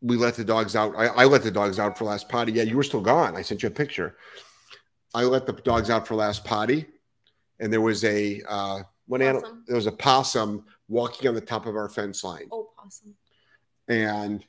[0.00, 0.94] we let the dogs out.
[0.96, 2.52] I, I let the dogs out for last potty.
[2.52, 3.36] Yeah, you were still gone.
[3.36, 4.16] I sent you a picture.
[5.14, 6.86] I let the dogs out for last potty,
[7.60, 9.58] and there was a uh, one animal.
[9.66, 13.14] There was a possum walking on the top of our fence line, Oh, possum.
[13.88, 14.44] and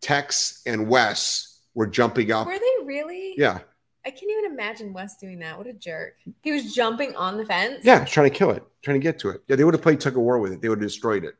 [0.00, 2.46] Tex and Wes were jumping up.
[2.46, 3.34] Were they really?
[3.36, 3.58] Yeah,
[4.04, 5.58] I can't even imagine Wes doing that.
[5.58, 6.14] What a jerk.
[6.42, 7.80] He was jumping on the fence.
[7.84, 9.42] Yeah, trying to kill it, trying to get to it.
[9.48, 10.62] Yeah, they would have played tug of war with it.
[10.62, 11.34] They would have destroyed it.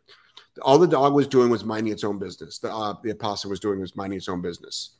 [0.63, 2.59] All the dog was doing was minding its own business.
[2.59, 4.97] The uh, the opossum was doing was minding its own business,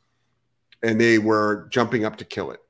[0.83, 2.61] and they were jumping up to kill it.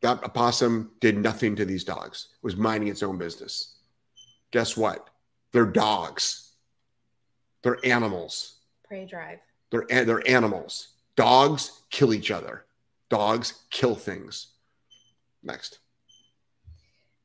[0.00, 2.28] That opossum did nothing to these dogs.
[2.32, 3.76] It was minding its own business.
[4.52, 5.10] Guess what?
[5.52, 6.52] They're dogs.
[7.62, 8.56] They're animals.
[8.84, 9.40] Prey drive.
[9.70, 10.88] They're they're animals.
[11.16, 12.64] Dogs kill each other.
[13.10, 14.48] Dogs kill things.
[15.42, 15.80] Next.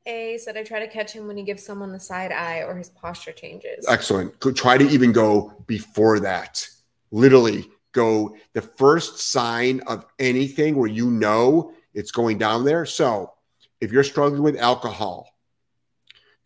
[0.05, 2.75] A said I try to catch him when he gives someone the side eye or
[2.75, 3.85] his posture changes.
[3.87, 4.37] Excellent.
[4.39, 6.67] Go, try to even go before that.
[7.11, 12.85] Literally go the first sign of anything where you know it's going down there.
[12.85, 13.33] So
[13.81, 15.29] if you're struggling with alcohol,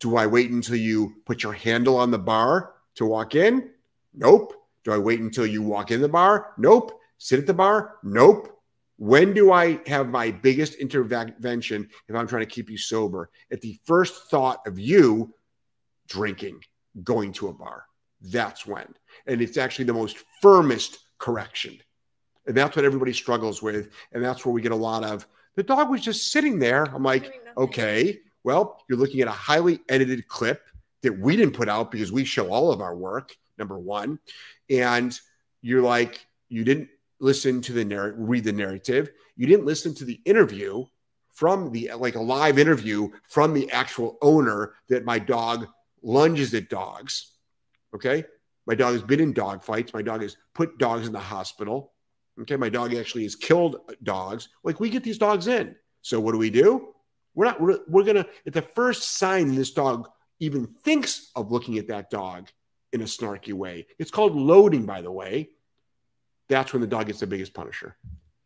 [0.00, 3.70] do I wait until you put your handle on the bar to walk in?
[4.14, 4.54] Nope.
[4.84, 6.54] Do I wait until you walk in the bar?
[6.56, 6.98] Nope.
[7.18, 7.96] Sit at the bar?
[8.02, 8.54] Nope.
[8.96, 13.30] When do I have my biggest intervention if I'm trying to keep you sober?
[13.52, 15.34] At the first thought of you
[16.08, 16.60] drinking,
[17.04, 17.84] going to a bar.
[18.20, 18.86] That's when.
[19.26, 21.78] And it's actually the most firmest correction.
[22.48, 23.90] And that's what everybody struggles with.
[24.12, 26.84] And that's where we get a lot of the dog was just sitting there.
[26.84, 30.62] I'm like, okay, well, you're looking at a highly edited clip
[31.02, 34.20] that we didn't put out because we show all of our work, number one.
[34.70, 35.18] And
[35.60, 36.88] you're like, you didn't
[37.20, 39.10] listen to the narrative, read the narrative.
[39.36, 40.86] You didn't listen to the interview
[41.32, 45.66] from the, like a live interview from the actual owner that my dog
[46.02, 47.32] lunges at dogs.
[47.94, 48.24] Okay.
[48.66, 49.92] My dog has been in dog fights.
[49.92, 51.94] My dog has put dogs in the hospital.
[52.40, 52.56] Okay.
[52.56, 54.48] My dog actually has killed dogs.
[54.62, 55.74] Like we get these dogs in.
[56.02, 56.94] So what do we do?
[57.34, 60.08] We're not, we're, we're to, at the first sign this dog
[60.40, 62.48] even thinks of looking at that dog
[62.92, 65.50] in a snarky way, it's called loading, by the way.
[66.48, 67.96] That's when the dog gets the biggest punisher.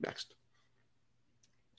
[0.01, 0.35] Next.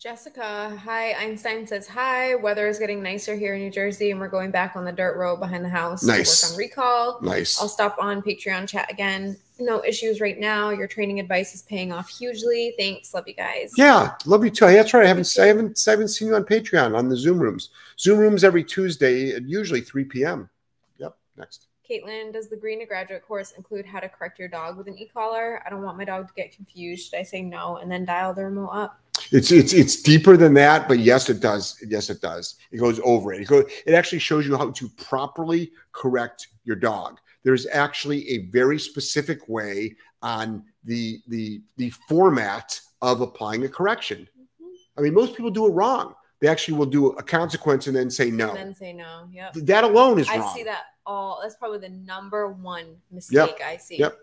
[0.04, 1.14] Jessica, hi.
[1.14, 2.36] Einstein says hi.
[2.36, 5.16] Weather is getting nicer here in New Jersey, and we're going back on the dirt
[5.16, 6.42] road behind the house Nice.
[6.42, 7.20] to work on recall.
[7.22, 7.62] Nice.
[7.62, 9.38] I'll stop on Patreon chat again.
[9.62, 10.72] No issues right now.
[10.72, 12.74] Your training advice is paying off hugely.
[12.78, 13.14] Thanks.
[13.14, 13.72] Love you guys.
[13.78, 14.66] Yeah, love you too.
[14.66, 15.06] Hey, That's right.
[15.06, 17.70] I haven't, I haven't, I haven't seen you on Patreon on the Zoom rooms.
[17.98, 20.50] Zoom rooms every Tuesday, at usually 3 p.m.
[20.98, 21.16] Yep.
[21.38, 21.68] Next.
[21.90, 24.98] Caitlin, does the Green to Graduate course include how to correct your dog with an
[24.98, 25.64] e-collar?
[25.66, 27.10] I don't want my dog to get confused.
[27.10, 29.00] Should I say no and then dial the remote up?
[29.32, 31.82] It's it's it's deeper than that, but yes, it does.
[31.88, 32.56] Yes, it does.
[32.72, 33.42] It goes over it.
[33.42, 33.66] It goes.
[33.86, 37.20] It actually shows you how to properly correct your dog.
[37.44, 44.28] There's actually a very specific way on the the the format of applying a correction.
[44.40, 45.00] Mm-hmm.
[45.00, 46.16] I mean, most people do it wrong.
[46.40, 48.50] They actually will do a consequence and then say no.
[48.50, 49.30] And then say no.
[49.32, 49.54] Yep.
[49.54, 50.54] that alone is I wrong.
[50.54, 51.40] see that all.
[51.42, 53.98] That's probably the number one mistake I see.
[54.00, 54.18] Yep.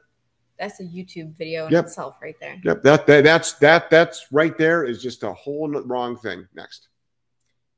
[0.61, 1.87] That's a YouTube video in Yep.
[1.87, 2.61] itself right there.
[2.63, 2.83] Yep.
[2.83, 6.47] That, that that's that that's right there is just a whole n- wrong thing.
[6.55, 6.89] Next.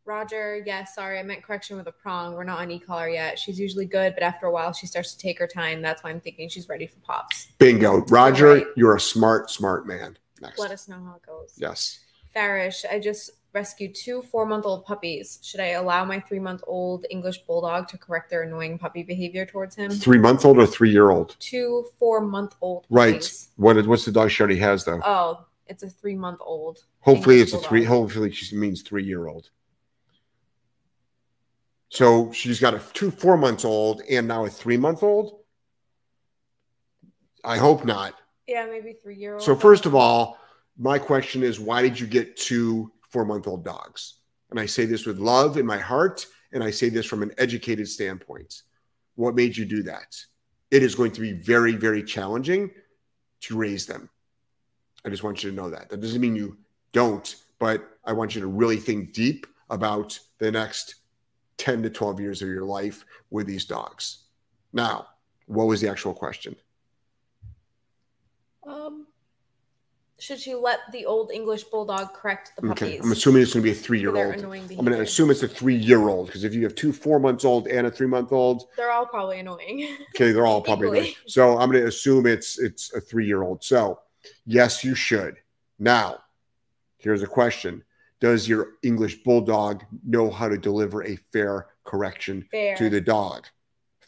[0.04, 2.34] Roger, yes, sorry, I meant correction with a prong.
[2.34, 3.38] We're not on e-collar yet.
[3.38, 5.80] She's usually good, but after a while, she starts to take her time.
[5.80, 7.52] That's why I'm thinking she's ready for pops.
[7.58, 7.98] Bingo.
[8.06, 8.66] Roger, right.
[8.76, 10.18] you're a smart, smart man.
[10.40, 10.58] Next.
[10.58, 11.54] Let us know how it goes.
[11.56, 12.00] Yes.
[12.34, 15.38] Farish, I just rescued two four month old puppies.
[15.42, 19.44] Should I allow my three month old English bulldog to correct their annoying puppy behavior
[19.46, 19.90] towards him?
[19.90, 21.36] Three month old or three year old?
[21.38, 23.14] Two four month old Right.
[23.14, 23.48] puppies.
[23.56, 25.00] What what's the dog she already has though?
[25.04, 26.84] Oh, it's a three month old.
[27.00, 27.80] Hopefully English it's a three.
[27.86, 27.98] bulldog.
[28.10, 29.50] Hopefully she means three year old.
[31.88, 35.40] So she's got a two four months old and now a three month old.
[37.44, 38.14] I hope not.
[38.46, 39.42] Yeah, maybe three year old.
[39.42, 40.38] So first of all,
[40.78, 44.14] my question is, why did you get two four month old dogs?
[44.50, 47.32] And I say this with love in my heart, and I say this from an
[47.38, 48.62] educated standpoint.
[49.14, 50.16] What made you do that?
[50.70, 52.70] It is going to be very, very challenging
[53.42, 54.08] to raise them.
[55.04, 55.88] I just want you to know that.
[55.88, 56.56] That doesn't mean you
[56.92, 60.96] don't, but I want you to really think deep about the next
[61.58, 64.24] 10 to 12 years of your life with these dogs.
[64.72, 65.06] Now,
[65.46, 66.56] what was the actual question?
[68.66, 69.06] Um,
[70.22, 72.82] should she let the old English bulldog correct the puppies?
[72.82, 74.36] Okay, I'm assuming it's going to be a three year old.
[74.36, 76.92] annoying I'm going to assume it's a three year old because if you have two
[76.92, 79.96] four months old and a three month old, They're all probably annoying.
[80.14, 81.16] okay, they're all probably right.
[81.26, 83.64] So I'm going to assume it's it's a three year old.
[83.64, 83.98] So
[84.46, 85.38] yes, you should.
[85.80, 86.18] Now,
[86.98, 87.82] here's a question:
[88.20, 92.76] Does your English bulldog know how to deliver a fair correction Fair.
[92.76, 93.46] to the dog?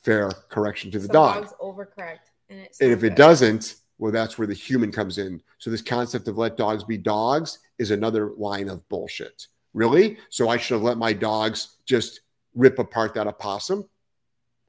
[0.04, 1.42] Fair correction to the Some dog.
[1.42, 5.40] dogs overcorrect, and, it's And if it doesn't, well, that's where the human comes in.
[5.58, 9.46] So this concept of let dogs be dogs is another line of bullshit.
[9.72, 10.18] Really?
[10.30, 12.20] So I should have let my dogs just
[12.54, 13.88] rip apart that opossum,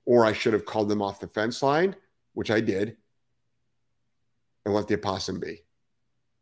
[0.06, 1.96] or I should have called them off the fence line,
[2.34, 2.98] which I did,
[4.66, 5.64] and let the opossum be.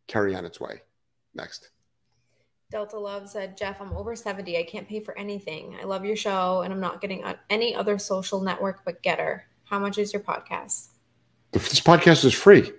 [0.08, 0.82] Carry on its way.
[1.34, 1.70] Next.
[2.72, 4.58] Delta Love said, Jeff, I'm over 70.
[4.58, 5.78] I can't pay for anything.
[5.80, 9.42] I love your show, and I'm not getting on any other social network but Gettr.
[9.66, 10.93] How much is your podcast?
[11.54, 12.72] This podcast is free.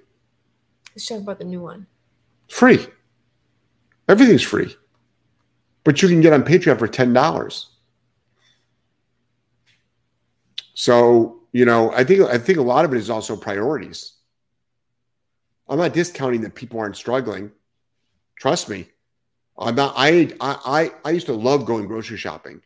[0.94, 1.86] Let's talk about the new one.
[2.48, 2.86] Free.
[4.08, 4.76] Everything's free.
[5.84, 7.66] But you can get on Patreon for $10.
[10.74, 14.12] So, you know, I think I think a lot of it is also priorities.
[15.68, 17.52] I'm not discounting that people aren't struggling.
[18.36, 18.88] Trust me.
[19.56, 22.60] I'm not I I I, I used to love going grocery shopping.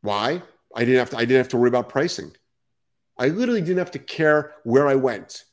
[0.00, 0.42] Why?
[0.74, 2.32] I didn't have to I didn't have to worry about pricing.
[3.18, 5.44] I literally didn't have to care where I went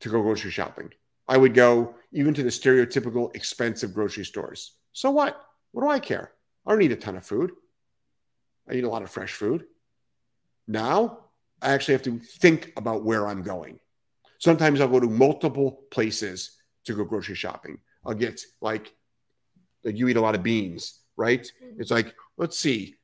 [0.00, 0.90] to go grocery shopping.
[1.26, 4.72] I would go even to the stereotypical expensive grocery stores.
[4.92, 5.40] So what?
[5.72, 6.32] What do I care?
[6.66, 7.52] I don't eat a ton of food.
[8.68, 9.64] I eat a lot of fresh food.
[10.68, 11.18] Now
[11.62, 13.80] I actually have to think about where I'm going.
[14.38, 17.78] Sometimes I'll go to multiple places to go grocery shopping.
[18.04, 18.92] I'll get like,
[19.84, 21.40] like you eat a lot of beans, right?
[21.42, 21.80] Mm-hmm.
[21.80, 22.96] It's like, let's see,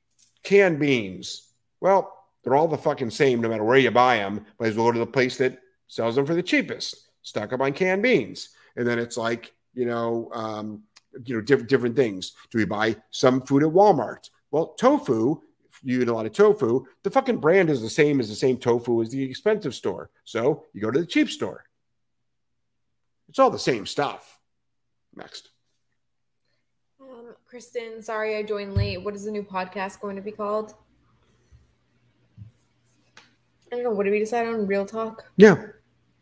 [0.43, 1.49] canned beans.
[1.81, 4.47] Well, they're all the fucking same no matter where you buy them.
[4.59, 7.09] But as well go to the place that sells them for the cheapest.
[7.23, 10.83] Stock up on canned beans, and then it's like you know, um,
[11.25, 12.33] you know, different different things.
[12.51, 14.31] Do we buy some food at Walmart?
[14.51, 15.41] Well, tofu.
[15.83, 16.85] You eat a lot of tofu.
[17.05, 20.11] The fucking brand is the same as the same tofu as the expensive store.
[20.25, 21.65] So you go to the cheap store.
[23.31, 24.39] It's all the same stuff.
[25.17, 25.49] Next.
[27.01, 29.03] Um, Kristen, sorry I joined late.
[29.03, 30.75] What is the new podcast going to be called?
[33.73, 33.91] I don't know.
[33.91, 34.67] What did we decide on?
[34.67, 35.25] Real talk?
[35.37, 35.63] Yeah,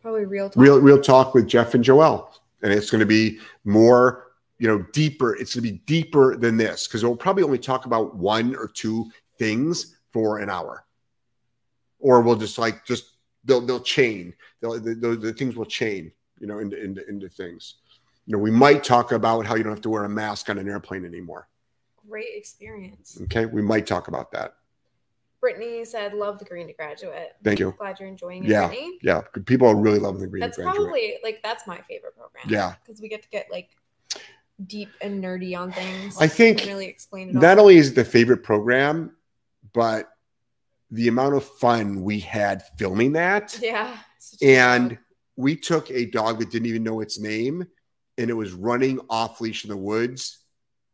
[0.03, 0.62] Probably real talk.
[0.62, 2.28] real real talk with Jeff and Joelle,
[2.62, 5.34] and it's going to be more, you know, deeper.
[5.36, 8.68] It's going to be deeper than this because we'll probably only talk about one or
[8.68, 10.84] two things for an hour,
[11.99, 14.34] or we'll just like just they'll they'll chain.
[14.61, 17.76] They'll, the, the, the things will chain, you know, into into into things.
[18.26, 20.59] You know, we might talk about how you don't have to wear a mask on
[20.59, 21.49] an airplane anymore.
[22.09, 23.18] Great experience.
[23.22, 24.55] Okay, we might talk about that.
[25.41, 27.74] Brittany said, "Love the Green to Graduate." Thank you.
[27.78, 28.66] Glad you're enjoying it, Yeah.
[28.66, 28.99] Brittany.
[29.03, 30.41] Yeah, people are really loving the green.
[30.41, 30.76] That's graduate.
[30.76, 32.45] probably like that's my favorite program.
[32.49, 32.74] Yeah.
[32.84, 33.70] because we get to get like
[34.66, 36.16] deep and nerdy on things.
[36.20, 37.34] I think really explain it.
[37.34, 37.64] not all.
[37.64, 39.16] only is it the favorite program,
[39.72, 40.11] but
[40.91, 43.59] the amount of fun we had filming that.
[43.62, 43.97] yeah,
[44.43, 44.99] And
[45.36, 47.66] we took a dog that didn't even know its name
[48.16, 50.39] and it was running off leash in the woods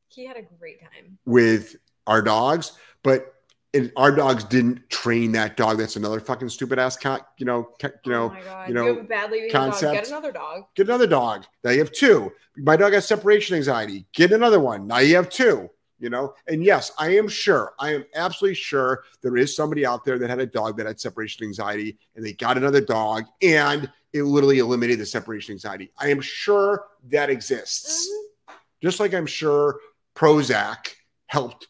[0.08, 1.16] he had a great time.
[1.24, 1.76] with
[2.06, 2.72] our dogs,
[3.02, 3.33] but
[3.74, 5.78] and our dogs didn't train that dog.
[5.78, 8.96] That's another fucking stupid ass cat, you know, you know, oh you you, know, have
[8.98, 9.80] a badly behaved dog.
[9.80, 10.64] Get another dog.
[10.74, 11.44] get another dog.
[11.64, 12.32] Now you have two.
[12.56, 14.06] My dog has separation anxiety.
[14.14, 14.86] Get another one.
[14.86, 15.68] Now you have two.
[16.00, 20.04] You know, and yes, I am sure, I am absolutely sure there is somebody out
[20.04, 23.90] there that had a dog that had separation anxiety and they got another dog and
[24.12, 25.92] it literally eliminated the separation anxiety.
[25.96, 28.06] I am sure that exists.
[28.08, 28.54] Mhm.
[28.82, 29.80] Just like I'm sure
[30.14, 30.88] Prozac
[31.26, 31.68] helped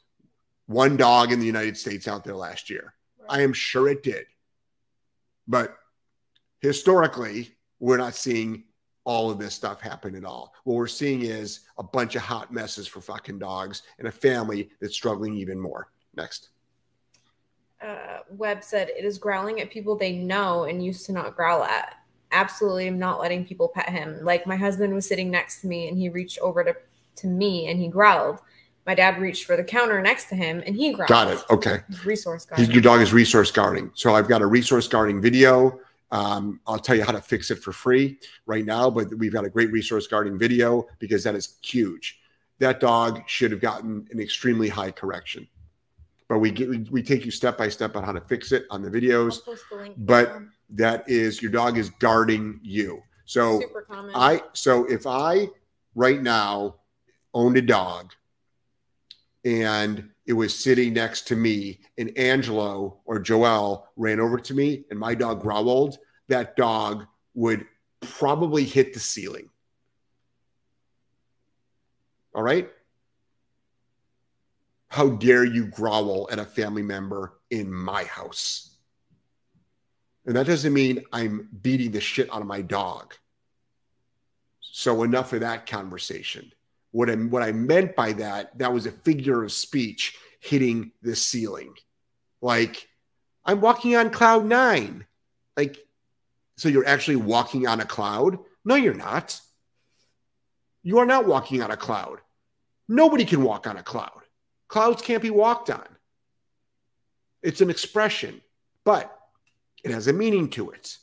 [0.67, 2.95] one dog in the United States out there last year.
[3.29, 4.27] I am sure it did.
[5.47, 5.77] But
[6.61, 8.65] historically, we're not seeing
[9.05, 10.55] all of this stuff happen at all.
[10.65, 14.71] What we're seeing is a bunch of hot messes for fucking dogs and a family
[14.81, 15.89] that's struggling even more.
[16.17, 16.49] Next.
[17.83, 21.65] uh, Webb said it is growling at people they know and used to not growl
[21.65, 21.97] at.
[22.33, 24.19] Absolutely, am not letting people pet him.
[24.23, 26.75] Like my husband was sitting next to me and he reached over to,
[27.17, 28.41] to me and he growled.
[28.87, 31.09] My dad reached for the counter next to him and he growled.
[31.09, 31.43] Got it.
[31.51, 31.81] Okay.
[32.05, 32.61] Resource guard.
[32.61, 33.91] He's- Your dog is resource guarding.
[33.95, 35.81] So I've got a resource guarding video.
[36.11, 39.45] Um, I'll tell you how to fix it for free right now, but we've got
[39.45, 42.21] a great resource guarding video because that is huge.
[42.59, 45.49] That dog should have gotten an extremely high correction.
[46.29, 48.81] But we get we take you step by step on how to fix it on
[48.83, 49.45] the videos.
[49.45, 50.41] post the link but-.
[50.71, 53.03] That is your dog is guarding you.
[53.27, 54.13] So super common.
[54.15, 55.49] I so if I
[55.95, 56.77] right now
[57.35, 58.13] owned a dog
[59.45, 64.85] and it was sitting next to me and Angelo or Joelle ran over to me
[64.91, 67.67] and my dog growled, that dog would
[68.01, 69.51] probably hit the ceiling.
[72.35, 72.71] All right?
[74.89, 78.77] How dare you growl at a family member in my house?
[80.27, 83.15] And that doesn't mean I'm beating the shit out of my dog.
[84.61, 86.53] So enough of that conversation.
[86.95, 91.17] What I what I meant by that, that was a figure of speech hitting the
[91.17, 91.75] ceiling.
[92.41, 92.89] Like
[93.45, 95.05] I'm walking on cloud nine.
[95.57, 95.77] Like,
[96.57, 98.39] so you're actually walking on a cloud?
[98.65, 99.41] No, you're not.
[100.85, 102.21] You are not walking on a cloud.
[102.89, 104.21] Nobody can walk on a cloud.
[104.69, 105.89] Clouds can't be walked on.
[107.43, 108.41] It's an expression,
[108.85, 109.13] but
[109.83, 110.97] it has a meaning to it.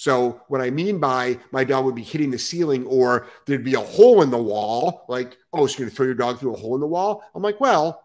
[0.00, 3.74] So, what I mean by my dog would be hitting the ceiling, or there'd be
[3.74, 6.54] a hole in the wall, like, oh, so you're going to throw your dog through
[6.54, 7.22] a hole in the wall?
[7.34, 8.02] I'm like, well,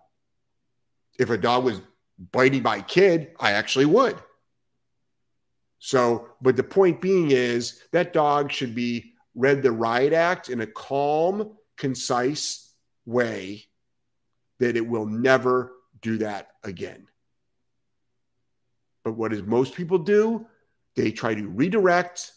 [1.18, 1.80] if a dog was
[2.34, 4.18] biting my kid, I actually would.
[5.80, 10.60] So, but the point being is that dog should be read the riot act in
[10.60, 12.74] a calm, concise
[13.06, 13.64] way
[14.60, 15.72] that it will never
[16.02, 17.08] do that again.
[19.06, 20.46] But what does most people do?
[20.96, 22.32] They try to redirect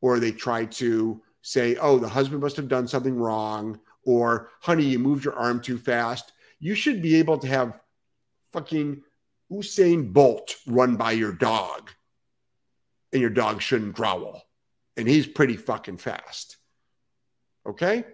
[0.00, 4.84] or they try to say, oh, the husband must have done something wrong, or honey,
[4.84, 6.32] you moved your arm too fast.
[6.58, 7.78] You should be able to have
[8.52, 9.02] fucking
[9.50, 11.90] Usain Bolt run by your dog,
[13.12, 14.42] and your dog shouldn't growl.
[14.96, 16.56] And he's pretty fucking fast.
[17.66, 18.04] Okay?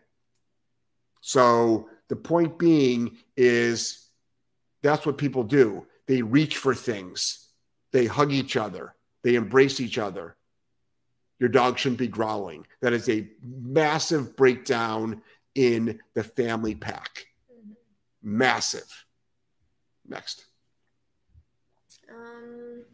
[1.21, 4.09] So the point being is
[4.83, 5.87] that's what people do.
[6.07, 7.49] They reach for things,
[7.93, 8.95] they hug each other,
[9.27, 10.37] they embrace each other.
[11.41, 12.65] Your dog shouldn't be growling.
[12.81, 15.21] That is a massive breakdown
[15.57, 17.27] in the family pack.
[17.51, 17.75] Mhm.
[18.23, 19.05] Massive.
[20.07, 20.47] Next.
[22.09, 22.85] Um,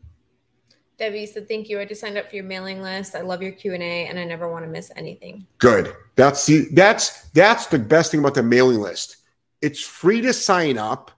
[0.97, 1.79] Debbie said, "Thank you.
[1.79, 3.15] I just signed up for your mailing list.
[3.15, 5.95] I love your Q and A, and I never want to miss anything." Good.
[6.17, 9.19] That's the that's that's the best thing about the mailing list.
[9.61, 11.11] It's free to sign up.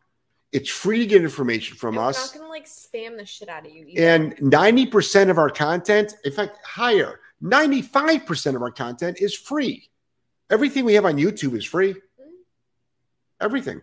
[0.54, 2.32] It's free to get information from And we're us.
[2.32, 3.84] not gonna like spam the shit out of you.
[3.88, 4.08] Either.
[4.08, 9.90] And 90% of our content, in fact, higher, 95% of our content is free.
[10.50, 11.92] Everything we have on YouTube is free.
[11.92, 12.30] Mm-hmm.
[13.40, 13.82] Everything.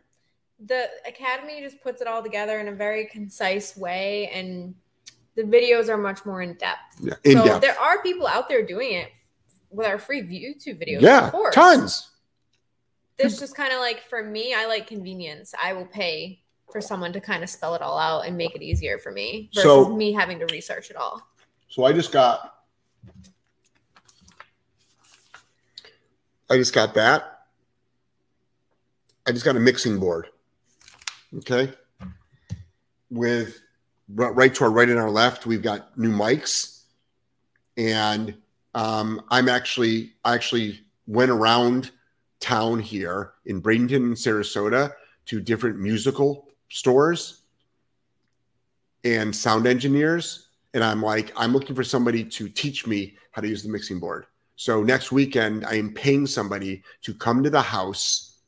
[0.66, 4.74] the academy just puts it all together in a very concise way, and
[5.36, 6.80] the videos are much more in depth.
[7.02, 7.16] Yeah.
[7.24, 7.62] In so depth.
[7.62, 9.10] there are people out there doing it
[9.72, 11.02] with our free YouTube videos.
[11.02, 11.26] Yeah.
[11.26, 11.54] of course.
[11.56, 12.10] Tons.
[13.18, 15.54] This just kind of like for me, I like convenience.
[15.62, 16.42] I will pay
[16.72, 19.50] for someone to kind of spell it all out and make it easier for me
[19.54, 21.22] versus So- me having to research it all.
[21.70, 22.58] So I just got
[26.50, 27.46] I just got that.
[29.26, 30.28] I just got a mixing board.
[31.38, 31.72] Okay.
[33.10, 33.62] With
[34.10, 36.82] right to our right and our left, we've got new mics.
[37.78, 38.36] And
[38.76, 41.92] um, I'm actually, I actually went around
[42.42, 44.92] town here in Bradenton and Sarasota
[45.28, 47.42] to different musical stores
[49.04, 50.48] and sound engineers.
[50.74, 54.00] And I'm like, I'm looking for somebody to teach me how to use the mixing
[54.00, 54.26] board.
[54.56, 58.40] So next weekend, I am paying somebody to come to the house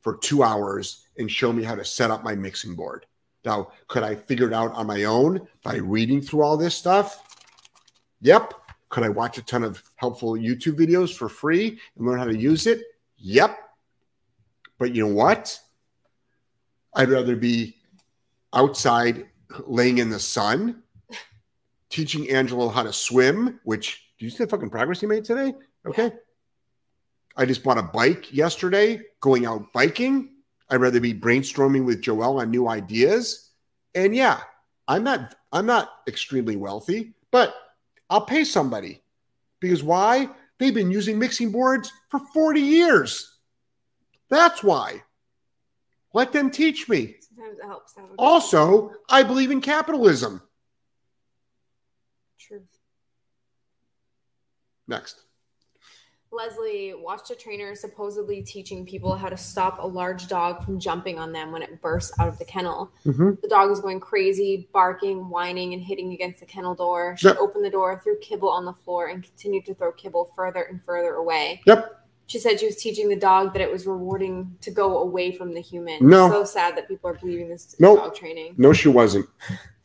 [0.00, 3.06] for two hours and show me how to set up my mixing board.
[3.44, 7.22] Now, could I figure it out on my own by reading through all this stuff?
[8.22, 8.54] Yep.
[8.88, 12.36] Could I watch a ton of helpful YouTube videos for free and learn how to
[12.36, 12.82] use it?
[13.18, 13.58] Yep.
[14.78, 15.58] But you know what?
[16.94, 17.76] I'd rather be
[18.52, 19.26] outside
[19.66, 20.82] laying in the sun,
[21.90, 25.54] teaching Angelo how to swim, which do you see the fucking progress he made today?
[25.86, 26.12] Okay.
[27.36, 30.30] I just bought a bike yesterday, going out biking.
[30.70, 33.50] I'd rather be brainstorming with Joelle on new ideas.
[33.94, 34.40] And yeah,
[34.86, 37.54] I'm not I'm not extremely wealthy, but
[38.08, 39.02] I'll pay somebody.
[39.60, 40.28] Because why?
[40.58, 43.38] They've been using mixing boards for 40 years.
[44.30, 45.02] That's why.
[46.14, 47.16] Let them teach me.
[47.20, 47.94] Sometimes it helps.
[48.18, 50.40] Also, I believe in capitalism.
[52.38, 52.62] Truth.
[54.86, 55.20] Next.
[56.30, 61.18] Leslie watched a trainer supposedly teaching people how to stop a large dog from jumping
[61.18, 62.92] on them when it bursts out of the kennel.
[63.04, 63.30] Mm-hmm.
[63.40, 67.16] The dog was going crazy, barking, whining, and hitting against the kennel door.
[67.18, 67.36] She Yep.
[67.40, 70.82] opened the door, threw kibble on the floor, and continued to throw kibble further and
[70.84, 71.60] further away.
[71.66, 72.03] Yep.
[72.26, 75.52] She said she was teaching the dog that it was rewarding to go away from
[75.52, 76.08] the human.
[76.08, 76.30] No.
[76.30, 77.98] So sad that people are believing this Nope.
[77.98, 78.54] dog training.
[78.56, 79.26] No, she wasn't.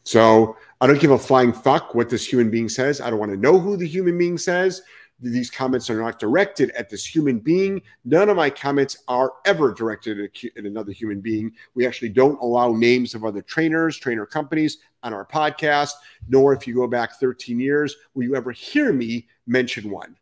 [0.03, 3.01] So I don't give a flying fuck what this human being says.
[3.01, 4.81] I don't want to know who the human being says.
[5.21, 7.81] These comments are not directed at this human being.
[8.05, 11.51] None of my comments are ever directed at, at another human being.
[11.75, 15.91] We actually don't allow names of other trainers, trainer companies on our podcast,
[16.29, 20.15] nor if you go back 13 years, will you ever hear me mention one.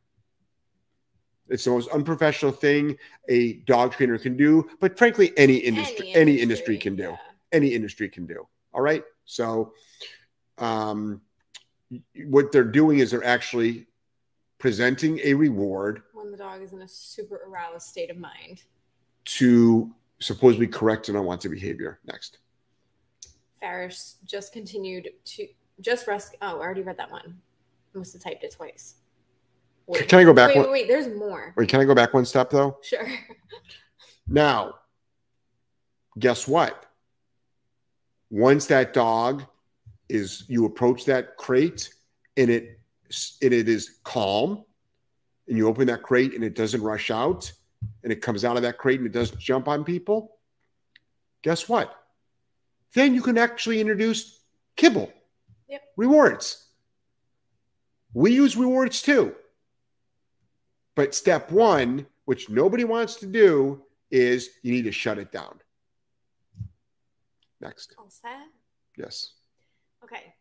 [1.49, 2.97] It's the most unprofessional thing
[3.29, 7.17] a dog trainer can do, but frankly, any industry, any, industry can do yeah.
[7.51, 8.47] any industry can do.
[8.73, 9.03] All right.
[9.25, 9.73] So,
[10.57, 11.21] um,
[12.25, 13.87] what they're doing is they're actually
[14.57, 18.63] presenting a reward When the dog is in a super aroused state of mind.
[19.25, 21.99] to supposedly correct an unwanted behavior.
[22.05, 22.39] Next.
[23.59, 25.47] Farish just continued to
[25.81, 26.37] just rescue.
[26.41, 27.39] Oh, I already read that one.
[27.93, 28.95] I must have typed it twice.
[29.87, 30.65] Wait, Can I go back wait, one?
[30.65, 30.87] wait, wait.
[30.87, 31.53] There's more.
[31.55, 32.77] Wait, can I go back one step though?
[32.83, 33.07] Sure.
[34.29, 34.73] Now,
[36.19, 36.85] guess what?
[38.29, 39.45] Once that dog
[40.09, 41.93] is, you approach that crate
[42.35, 42.77] and it
[43.41, 44.65] and it is calm,
[45.47, 47.49] and you open that crate and it doesn't rush out,
[48.03, 50.35] and it comes out of that crate and it doesn't jump on people.
[51.41, 51.95] Guess what?
[52.93, 54.41] Then you can actually introduce
[54.75, 55.09] kibble,
[55.69, 55.81] Yep.
[55.95, 56.65] rewards.
[58.13, 59.35] We use rewards too.
[60.97, 65.59] But step one, which nobody wants to do, is you need to shut it down.
[67.61, 67.93] Next.
[67.99, 68.47] All set.
[68.97, 69.33] Yes.
[70.03, 70.33] Okay.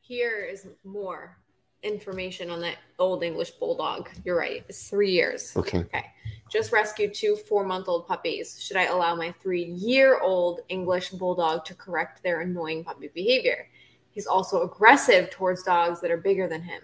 [0.00, 1.36] Here is more
[1.82, 4.08] information on that old English bulldog.
[4.24, 4.64] You're right.
[4.70, 5.54] It's three years.
[5.54, 5.80] Okay.
[5.80, 6.06] Okay.
[6.50, 8.58] Just rescued two four month old puppies.
[8.58, 13.68] Should I allow my three year old English bulldog to correct their annoying puppy behavior?
[14.12, 16.80] He's also aggressive towards dogs that are bigger than him.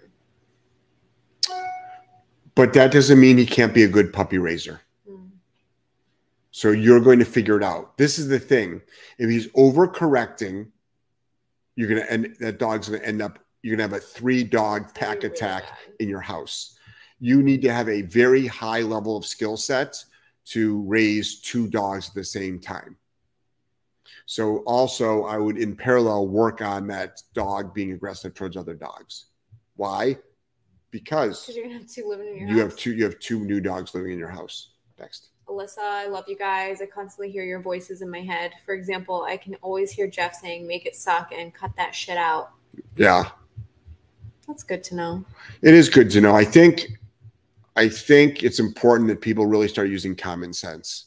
[2.55, 4.81] But that doesn't mean he can't be a good puppy raiser.
[5.07, 5.27] Hmm.
[6.51, 7.97] So you're going to figure it out.
[7.97, 8.81] This is the thing.
[9.17, 10.67] If he's overcorrecting,
[11.75, 14.05] you're going to end that dog's going to end up, you're going to have a
[14.05, 15.77] three dog pack really attack bad.
[15.99, 16.77] in your house.
[17.19, 20.03] You need to have a very high level of skill set
[20.45, 22.97] to raise two dogs at the same time.
[24.25, 29.25] So also I would in parallel work on that dog being aggressive towards other dogs.
[29.75, 30.17] Why?
[30.91, 32.71] Because gonna have two living in your you house.
[32.71, 34.69] have two you have two new dogs living in your house.
[34.99, 35.29] Next.
[35.47, 36.81] Alyssa, I love you guys.
[36.81, 38.51] I constantly hear your voices in my head.
[38.65, 42.17] For example, I can always hear Jeff saying, make it suck and cut that shit
[42.17, 42.51] out.
[42.95, 43.29] Yeah.
[44.47, 45.25] That's good to know.
[45.61, 46.35] It is good to know.
[46.35, 46.87] I think
[47.75, 51.05] I think it's important that people really start using common sense.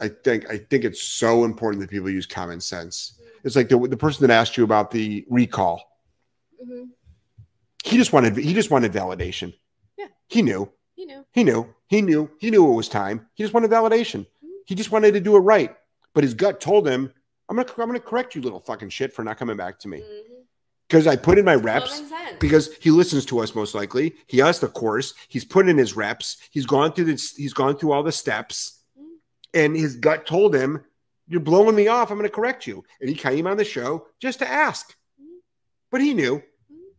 [0.00, 3.20] I think I think it's so important that people use common sense.
[3.44, 6.00] It's like the the person that asked you about the recall.
[6.62, 6.88] Mhm.
[7.86, 9.54] He just wanted he just wanted validation.
[9.96, 10.06] Yeah.
[10.28, 10.70] He knew.
[10.96, 11.74] You know, He knew.
[11.88, 12.30] He knew.
[12.38, 13.28] He knew it was time.
[13.34, 14.26] He just wanted validation.
[14.66, 15.76] He just wanted to do it right.
[16.14, 17.12] But his gut told him,
[17.48, 20.02] "I'm gonna I'm gonna correct you, little fucking shit, for not coming back to me."
[20.88, 22.00] Because I put in my reps
[22.40, 24.14] because he listens to us most likely.
[24.26, 25.14] He has the course.
[25.28, 26.38] He's put in his reps.
[26.50, 27.32] He's gone through this.
[27.36, 29.04] He's gone through all the steps, Mhm.
[29.54, 30.84] and his gut told him,
[31.28, 32.10] "You're blowing me off.
[32.10, 35.40] I'm going to correct you." And he came on the show just to ask, Mhm.
[35.90, 36.42] but he knew.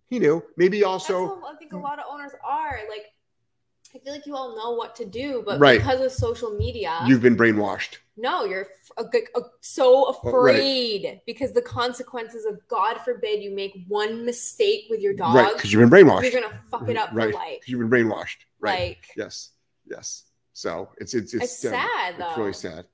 [0.10, 0.44] He knew.
[0.58, 1.42] Maybe also.
[1.44, 2.80] I think a lot of owners are.
[2.90, 3.06] Like,
[3.96, 5.80] I feel like you all know what to do, but Right.
[5.80, 7.98] because of social media, You've been brainwashed.
[8.18, 10.56] no, you're a, a- so Oh, right.
[10.56, 15.54] afraid because the consequences of God forbid you make one mistake with your dog, Right,
[15.54, 16.32] because you've been brainwashed.
[16.32, 17.32] you're gonna fuck it up right.
[17.32, 17.68] for life.
[17.68, 18.38] You've been brainwashed.
[18.60, 18.98] Right.
[18.98, 19.52] Like, yes.
[19.86, 20.24] Yes.
[20.54, 22.28] So it's it's it's, it's sad though.
[22.30, 22.86] It's really sad.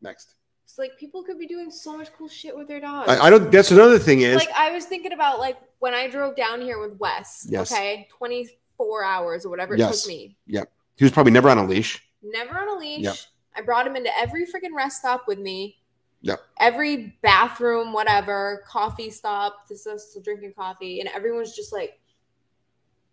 [0.00, 0.34] Next.
[0.72, 3.06] It's like people could be doing so much cool shit with their dogs.
[3.10, 3.52] I, I don't.
[3.52, 4.36] That's another thing is.
[4.36, 7.46] like I was thinking about like when I drove down here with Wes.
[7.50, 7.70] Yes.
[7.70, 8.48] Okay, twenty
[8.78, 10.00] four hours or whatever it Yes.
[10.00, 10.34] took me.
[10.46, 10.62] Yeah,
[10.96, 12.02] he was probably never on a leash.
[12.22, 13.02] Never on a leash.
[13.02, 13.16] Yep.
[13.54, 15.76] I brought him into every freaking rest stop with me.
[16.22, 16.40] Yep.
[16.58, 22.00] Every bathroom, whatever, coffee stop, this is still drinking coffee, and everyone's just like,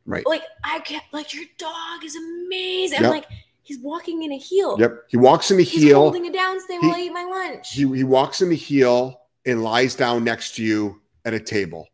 [0.05, 0.25] Right.
[0.25, 2.99] like I can't, like your dog is amazing.
[2.99, 3.11] I'm Yep.
[3.11, 3.25] like,
[3.69, 4.75] he's walking in a heel.
[4.79, 5.03] Yep.
[5.07, 5.99] He walks in the He's heel.
[6.01, 7.71] holding a while He- I eat my lunch.
[7.71, 11.87] He he walks in a heel and lies down next to you at a table.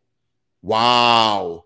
[0.62, 1.64] Wow.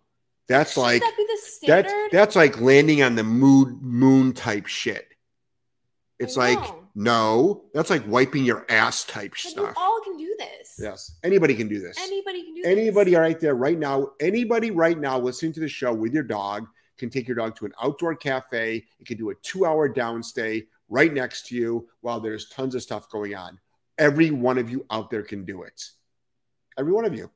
[0.49, 1.93] That's Shouldn't like that be the standard?
[2.11, 5.07] that's that's like landing on the moon moon type shit.
[6.19, 6.59] It's like
[6.95, 9.75] no, that's like wiping your ass type But stuff.
[9.77, 10.75] you all can do this.
[10.79, 11.17] Yes.
[11.23, 11.97] Anybody can do this.
[12.01, 13.19] Anybody can do Anybody this.
[13.21, 16.67] right there, right now, anybody right now listening to the show with your dog
[17.01, 18.85] can take your dog to an outdoor cafe.
[19.01, 22.83] It can do a two hour downstay right next to you while there's tons of
[22.83, 23.59] stuff going on.
[23.99, 25.83] Every one of you out there can do it.
[26.79, 27.31] Every one of you.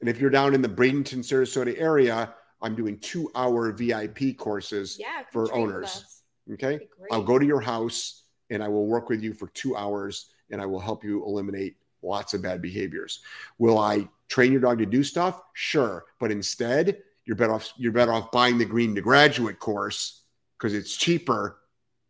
[0.00, 4.96] And if you're down in the Bradenton, Sarasota area, I'm doing two hour VIP courses.
[4.98, 6.22] Yeah, for come train with owners.
[6.52, 6.66] Okay.
[6.66, 7.12] That'd be great.
[7.12, 10.62] I'll go to your house and I will work with you for two hours and
[10.62, 13.20] I will help you eliminate lots of bad behaviors.
[13.58, 15.40] Will I train your dog to do stuff?
[15.54, 16.04] Sure.
[16.20, 20.22] But instead, you're better off you're better off buying the green to graduate course
[20.56, 21.58] because it's cheaper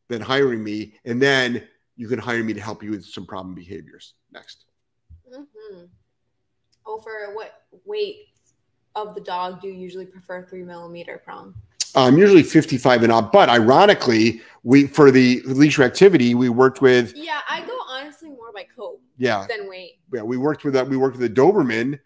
[0.09, 0.95] than hiring me.
[1.05, 1.67] And then
[1.97, 4.15] you can hire me to help you with some problem behaviors.
[4.33, 4.65] Next.
[5.33, 5.85] hmm
[6.87, 8.29] Oh, for what weight
[8.95, 11.55] of the dog do you usually prefer three millimeter prong?
[11.95, 16.81] Um, I'm usually 55 and up, but ironically, we for the leash reactivity, we worked
[16.81, 19.99] with Yeah, I go honestly more by coat yeah, than weight.
[20.13, 20.89] yeah, we worked with that.
[20.89, 21.99] We worked with the Doberman,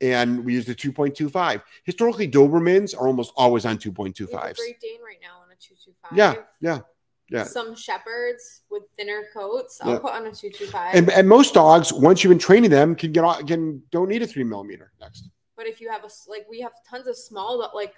[0.00, 1.62] and we used a 2.25.
[1.84, 4.56] Historically, Dobermans are almost always on We 2.25s.
[4.56, 6.16] Great Dane right now on a two two five.
[6.16, 6.80] Yeah, yeah,
[7.28, 7.44] yeah.
[7.44, 9.98] Some shepherds with thinner coats, I'll Yeah.
[9.98, 10.94] put on a two two five.
[10.94, 14.22] And, and most dogs, once you've been training them, can get on, can don't need
[14.22, 14.92] a three millimeter.
[15.00, 17.94] Next, But if you have a like, we have tons of small, but like,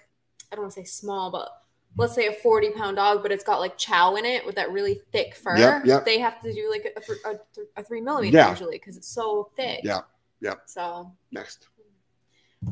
[0.51, 1.49] I don't want to say small, but
[1.97, 4.73] let's say a 40 pound dog, but it's got like chow in it with that
[4.73, 5.57] really thick fur.
[5.57, 6.05] Yep, yep.
[6.05, 7.37] They have to do like a, a,
[7.77, 8.51] a three millimeter Yeah.
[8.51, 9.81] usually because it's so thick.
[9.85, 10.01] Yeah,
[10.41, 10.55] Yeah.
[10.67, 11.69] So, next.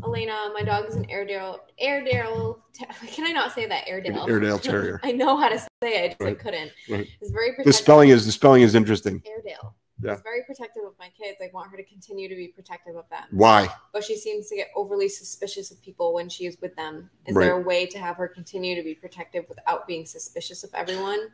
[0.05, 1.61] Elena, my dog is an Airedale.
[1.79, 2.61] Airedale.
[3.09, 3.85] Can I not say that?
[3.87, 4.27] Airedale.
[4.29, 5.01] Airedale Terrier.
[5.03, 6.73] I know how to say it, I just Right, couldn't.
[6.89, 7.09] right.
[7.21, 9.23] It's very The spelling is the spelling is interesting.
[9.27, 9.75] Airedale.
[10.03, 10.13] Yeah.
[10.13, 11.39] It's very protective of my kids.
[11.43, 13.25] I want her to continue to be protective of them.
[13.33, 13.69] Why?
[13.93, 17.11] but she seems to get overly suspicious of people when she is with them.
[17.27, 20.71] Is there a way to have her continue to be protective without being suspicious of
[20.73, 21.29] everyone?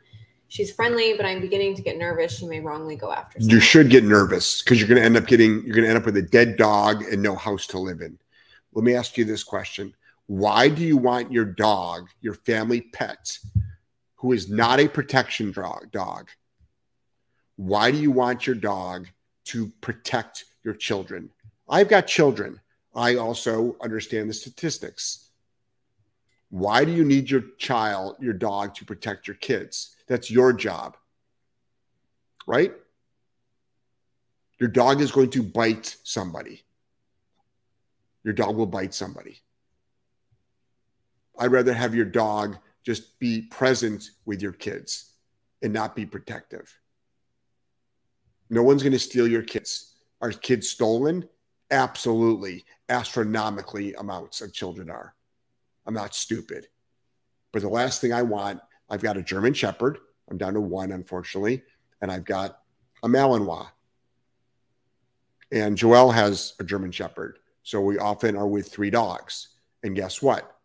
[0.48, 2.38] She's friendly, but I'm beginning to get nervous.
[2.38, 3.38] She may wrongly go after.
[3.40, 5.98] You should get nervous because you're going to end up getting you're going to end
[5.98, 8.18] up with a dead dog and no house to live in.
[8.77, 9.95] Let me ask you this question:
[10.27, 13.39] Why do you want your dog, your family pet,
[14.16, 15.51] who is not a protection
[15.91, 16.29] dog?
[17.57, 19.09] Why do you want your dog
[19.47, 21.31] to protect your children?
[21.66, 22.61] I've got children.
[22.95, 25.31] I also understand the statistics.
[26.51, 29.97] Why do you need your child, your dog, to protect your kids?
[30.07, 30.99] That's your job,
[32.47, 32.74] right?
[34.61, 36.65] Your dog is going to bite somebody.
[38.27, 39.39] Your dog will bite somebody.
[41.39, 45.12] I'd rather have your dog just be present with your kids
[45.62, 46.77] and not be protective.
[48.51, 49.95] No one's going to steal your kids.
[50.20, 51.29] Are kids stolen?
[51.70, 52.64] Absolutely.
[52.89, 55.14] Astronomically amounts of children are.
[55.87, 56.66] I'm not stupid.
[57.53, 58.59] But the last thing I want,
[58.91, 59.99] I've got a German Shepherd.
[60.29, 61.62] I'm down to one, unfortunately.
[62.03, 62.59] And I've got
[63.05, 63.68] a Malinois.
[65.53, 67.39] And Joelle has a German Shepherd.
[67.66, 69.48] So we often are with three dogs.
[69.82, 70.56] And guess what?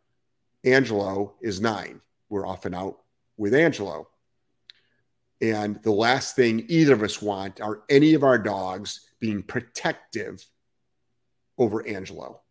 [0.64, 2.00] Angelo is nine.
[2.30, 3.00] We're often out
[3.38, 4.08] with Angelo.
[5.42, 10.46] And the last thing either of us want are any of our dogs being protective
[11.58, 12.42] over Angelo.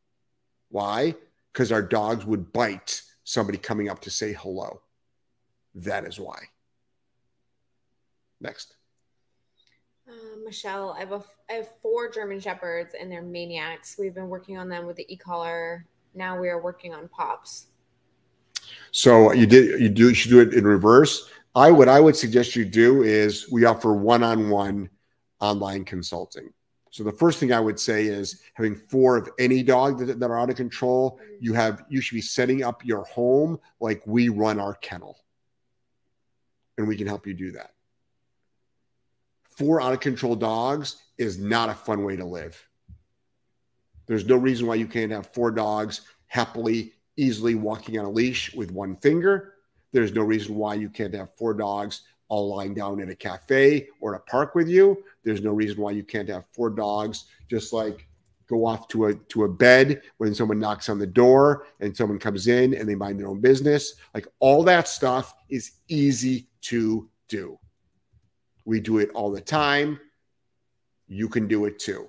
[0.68, 1.14] Why?
[1.52, 4.80] Because our dogs would bite somebody coming up to say hello.
[5.76, 6.40] That is why.
[8.40, 8.74] Next.
[10.44, 13.96] Michelle, I have a I have four German shepherds and they're maniacs.
[13.98, 15.86] We've been working on them with the e-collar.
[16.14, 17.66] Now we are working on pops.
[18.90, 21.30] So you did you do you should do it in reverse.
[21.54, 24.88] I what I would suggest you do is we offer one-on-one
[25.40, 26.52] online consulting.
[26.90, 30.30] So the first thing I would say is having four of any dog that, that
[30.30, 31.36] are out of control, mm-hmm.
[31.40, 35.18] you have you should be setting up your home like we run our kennel.
[36.78, 37.74] And we can help you do that.
[39.60, 42.66] Four out of control dogs is not a fun way to live.
[44.06, 48.54] There's no reason why you can't have four dogs happily, easily walking on a leash
[48.54, 49.56] with one finger.
[49.92, 53.88] There's no reason why you can't have four dogs all lying down in a cafe
[54.00, 55.04] or a park with you.
[55.24, 58.08] There's no reason why you can't have four dogs just like
[58.48, 62.18] go off to a to a bed when someone knocks on the door and someone
[62.18, 63.96] comes in and they mind their own business.
[64.14, 67.58] Like all that stuff is easy to do.
[68.70, 69.98] We do it all the time.
[71.08, 72.08] You can do it too.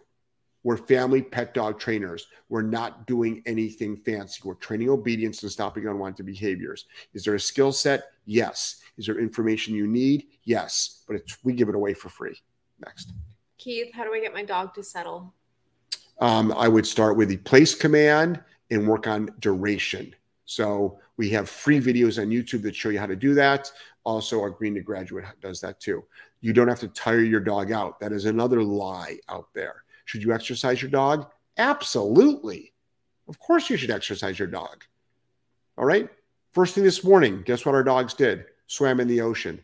[0.61, 2.27] We're family pet dog trainers.
[2.49, 4.41] We're not doing anything fancy.
[4.43, 6.85] We're training obedience and stopping unwanted behaviors.
[7.15, 8.11] Is there a skill set?
[8.27, 8.79] Yes.
[8.99, 10.27] Is there information you need?
[10.43, 11.01] Yes.
[11.07, 12.37] But we give it away for free.
[12.85, 13.11] Next.
[13.57, 15.33] Keith, how do I get my dog to settle?
[16.19, 18.39] Um, I would start with the place command
[18.69, 20.13] and work on duration.
[20.45, 23.71] So we have free videos on YouTube that show you how to do that.
[24.05, 26.03] Also, our Green to Graduate does that too.
[26.39, 27.99] You don't have to tire your dog out.
[27.99, 29.83] That is another lie out there.
[30.05, 31.29] Should you exercise your dog?
[31.59, 32.73] Absolutely.
[33.27, 34.83] Of course, you should exercise your dog.
[35.77, 36.09] All right.
[36.53, 38.45] First thing this morning, guess what our dogs did?
[38.65, 39.63] Swam in the ocean.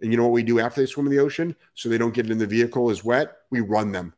[0.00, 1.54] And you know what we do after they swim in the ocean?
[1.74, 3.36] So they don't get in the vehicle as wet?
[3.50, 4.12] We run them.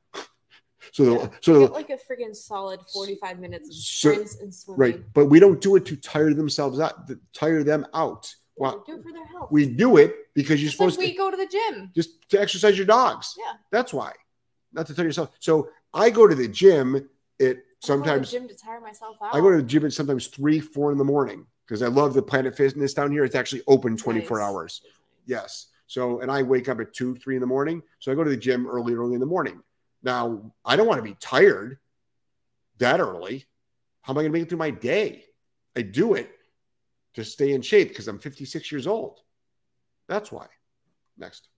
[0.90, 1.28] So, yeah.
[1.40, 4.78] so like a freaking solid 45 minutes of sprints so, and swimming.
[4.78, 5.14] Right.
[5.14, 8.34] But we don't do it to tire themselves out, tire them out.
[8.56, 9.50] Well, do it for their health.
[9.50, 11.18] We do it because you're supposed like we to.
[11.18, 11.90] go to the gym.
[11.94, 13.34] Just to exercise your dogs.
[13.38, 13.52] Yeah.
[13.70, 14.12] That's why.
[14.72, 15.30] Not to tire yourself.
[15.40, 17.08] So I go to the gym
[17.38, 18.30] It sometimes.
[18.30, 19.34] gym to tire myself out.
[19.34, 22.14] I go to the gym at sometimes three, four in the morning because I love
[22.14, 23.24] the Planet Fitness down here.
[23.24, 24.46] It's actually open 24 nice.
[24.46, 24.82] hours.
[25.26, 25.68] Yes.
[25.86, 27.82] So, and I wake up at two, three in the morning.
[27.98, 29.60] So I go to the gym early, early in the morning.
[30.02, 31.78] Now, I don't want to be tired
[32.78, 33.46] that early.
[34.02, 35.24] How am I going to make it through my day?
[35.76, 36.30] I do it
[37.14, 39.20] to stay in shape because I'm 56 years old.
[40.08, 40.46] That's why.
[41.16, 41.48] Next.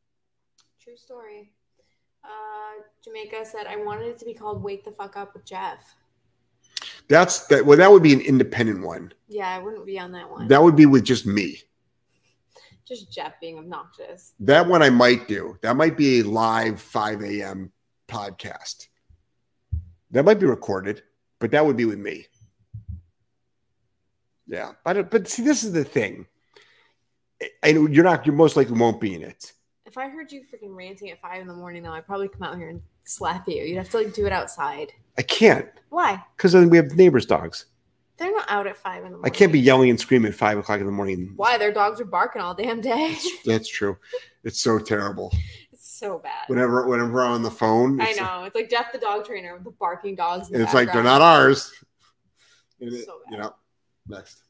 [0.81, 1.53] True story.
[2.23, 5.95] Uh, Jamaica said, I wanted it to be called Wake the Fuck Up with Jeff.
[7.09, 7.65] That's that.
[7.65, 9.13] Well, that would be an independent one.
[9.29, 10.49] Yeah, I wouldn't be on that one.
[10.49, 11.59] That would be with just me.
[12.87, 14.33] Just Jeff being obnoxious.
[14.41, 15.59] That one I might do.
[15.61, 17.71] That might be a live 5 a.m
[18.09, 18.89] podcast.
[20.11, 21.03] That might be recorded,
[21.39, 22.27] but that would be with me.
[24.47, 26.27] Yeah, but but see, this is the thing.
[27.63, 28.27] And you're not.
[28.27, 29.53] You most likely won't be in it.
[29.87, 32.43] If I heard you freaking ranting at five in the morning, though, I'd probably come
[32.43, 33.63] out here and slap you.
[33.63, 34.93] You'd have to like do it outside.
[35.19, 35.69] I can't.
[35.89, 36.23] Why?
[36.37, 37.67] Because then we have neighbors' dogs.
[38.17, 39.33] They're not out at five in the morning.
[39.33, 41.33] I can't be yelling and screaming at five o'clock in the morning.
[41.37, 41.59] Why?
[41.59, 43.11] Their dogs are barking all damn day.
[43.11, 43.97] That's, that's true.
[44.45, 45.33] It's so terrible
[45.95, 46.45] so bad.
[46.49, 49.55] Whenever whenever I'm on the phone, I know like, it's like Jeff the dog trainer
[49.55, 50.49] with the barking dogs.
[50.51, 50.87] and it's background.
[50.87, 51.73] like they're not ours.
[52.81, 53.55] so it, you know,
[54.09, 54.43] next.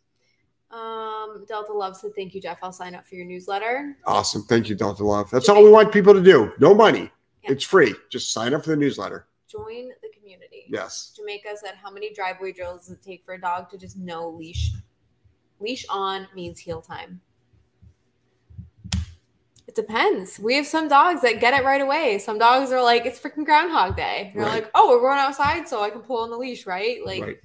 [0.70, 2.58] Um, Delta Love said, "Thank you, Jeff.
[2.62, 5.30] I'll sign up for your newsletter." Awesome, thank you, Delta Love.
[5.30, 6.52] That's all we want people to do.
[6.58, 7.10] No money.
[7.42, 7.52] Yeah.
[7.52, 7.94] It's free.
[8.10, 9.28] Just sign up for the newsletter.
[9.48, 10.64] Join the community.
[10.68, 11.12] Yes.
[11.16, 14.30] Jamaica said, "How many driveway drills does it take for a dog to just know
[14.30, 14.72] leash?
[15.60, 17.20] Leash on means heel time."
[19.76, 20.38] It depends.
[20.38, 22.18] We have some dogs that get it right away.
[22.18, 24.30] Some dogs are like, it's freaking Groundhog Day.
[24.32, 24.62] They're right.
[24.62, 27.04] like, oh, we're going outside, so I can pull on the leash, right?
[27.04, 27.36] Like, right.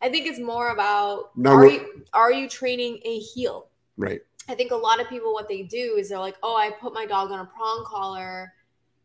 [0.00, 3.68] I think it's more about no, are you are you training a heel?
[3.96, 4.20] Right.
[4.48, 6.94] I think a lot of people what they do is they're like, oh, I put
[6.94, 8.52] my dog on a prong collar,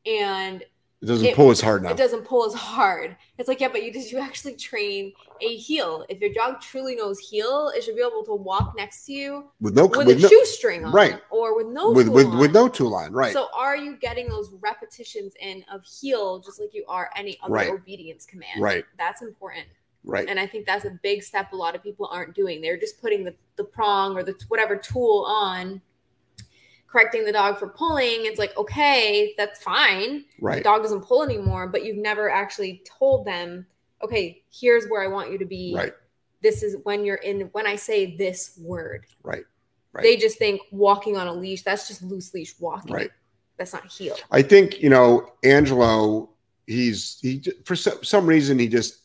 [0.05, 0.63] and
[1.03, 1.89] it doesn't it, pull as hard now.
[1.89, 3.17] It doesn't pull as hard.
[3.37, 6.05] It's like, yeah, but you did you actually train a heel?
[6.07, 9.49] If your dog truly knows heel, it should be able to walk next to you
[9.59, 11.21] with no with, with a no, shoestring on, right?
[11.29, 13.33] Or with no with with, with no tool on, right?
[13.33, 17.53] So are you getting those repetitions in of heel just like you are any other
[17.53, 17.69] right.
[17.69, 18.61] obedience command?
[18.61, 18.85] Right.
[18.97, 19.67] That's important.
[20.05, 20.29] Right.
[20.29, 22.61] And I think that's a big step a lot of people aren't doing.
[22.61, 25.81] They're just putting the, the prong or the whatever tool on
[26.93, 30.23] correcting the dog for pulling, it's like, okay, that's fine.
[30.39, 30.57] Right.
[30.57, 33.65] The dog doesn't pull anymore, but you've never actually told them,
[34.03, 35.73] okay, here's where I want you to be.
[35.75, 35.93] Right.
[36.43, 39.07] This is when you're in, when I say this word.
[39.23, 39.43] Right.
[39.91, 40.03] Right.
[40.03, 42.93] They just think walking on a leash, that's just loose leash walking.
[42.93, 43.09] Right.
[43.57, 44.15] That's not heel.
[44.29, 46.29] I think, you know, Angelo,
[46.67, 48.99] he's, he, for some, some reason, he just,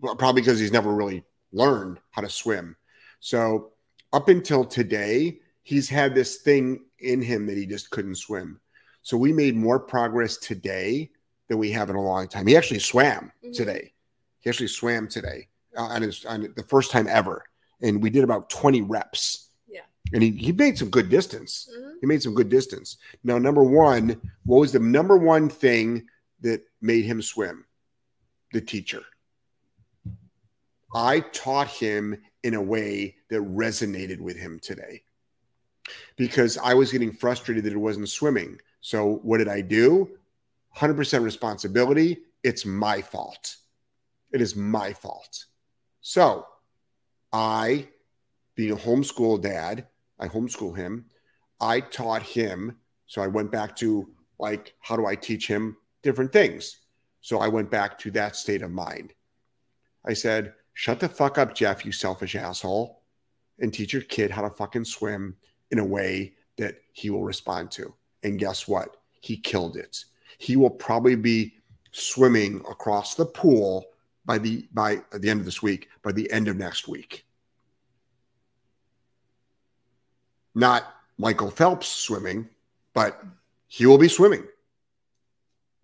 [0.00, 2.76] probably because he's never really learned how to swim.
[3.20, 3.70] So
[4.12, 8.60] up until today, he's had this thing in him that he just couldn't swim.
[9.02, 11.10] So we made more progress today
[11.48, 12.46] than we have in a long time.
[12.46, 13.52] He actually swam Mhm.
[13.54, 13.92] today.
[14.40, 17.44] He actually swam today uh, on his on the first time ever,
[17.82, 19.48] and we did about twenty reps.
[19.68, 19.82] Yeah.
[20.12, 21.68] and he he made some good distance.
[21.74, 21.94] Mhm.
[22.00, 22.96] He made some good distance.
[23.24, 26.08] Now, number one, what was the number one thing
[26.40, 27.64] that made him swim?
[28.52, 29.02] The teacher.
[30.94, 35.02] I taught him in a way that resonated with him today
[36.16, 38.58] because I was getting frustrated that it wasn't swimming.
[38.80, 40.10] So, what did I do?
[40.76, 42.18] 100% responsibility.
[42.42, 43.56] It's my fault.
[44.32, 45.46] It is my fault.
[46.00, 46.46] So,
[47.32, 47.88] I,
[48.54, 49.86] being a homeschool dad,
[50.18, 51.06] I homeschool him.
[51.60, 52.76] I taught him.
[53.06, 54.08] So I went back to
[54.38, 56.78] like, how do I teach him different things?
[57.20, 59.14] So I went back to that state of mind.
[60.04, 63.02] I said, shut the fuck up, Jeff, you selfish asshole,
[63.58, 65.36] and teach your kid how to fucking swim
[65.74, 67.92] in a way that he will respond to.
[68.22, 68.96] And guess what?
[69.20, 70.04] He killed it.
[70.38, 71.54] He will probably be
[71.90, 73.86] swimming across the pool
[74.24, 77.26] by the by the end of this week, by the end of next week.
[80.54, 80.84] Not
[81.18, 82.48] Michael Phelps swimming,
[82.92, 83.20] but
[83.66, 84.46] he will be swimming.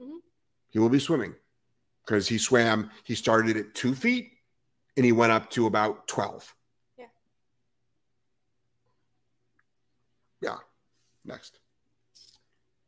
[0.01, 0.21] Mhm.
[0.69, 1.35] He will be swimming
[2.05, 2.93] because he swam.
[3.03, 4.31] He started at two feet
[4.97, 6.55] and he went up to about 12.
[6.97, 7.07] Yeah.
[10.41, 10.59] Yeah.
[11.25, 11.59] Next.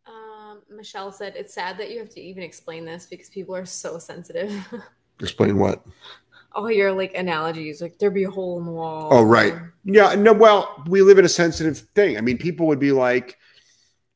[0.07, 3.67] Um, Michelle said it's sad that you have to even explain this because people are
[3.67, 4.53] so sensitive.
[5.21, 5.85] Explain what?
[6.53, 9.09] All your like analogies, like there'd be a hole in the wall.
[9.13, 9.55] Oh, right.
[9.85, 12.19] Yeah, no, well, we live in a sensitive thing.
[12.19, 13.39] I mean, people would be like,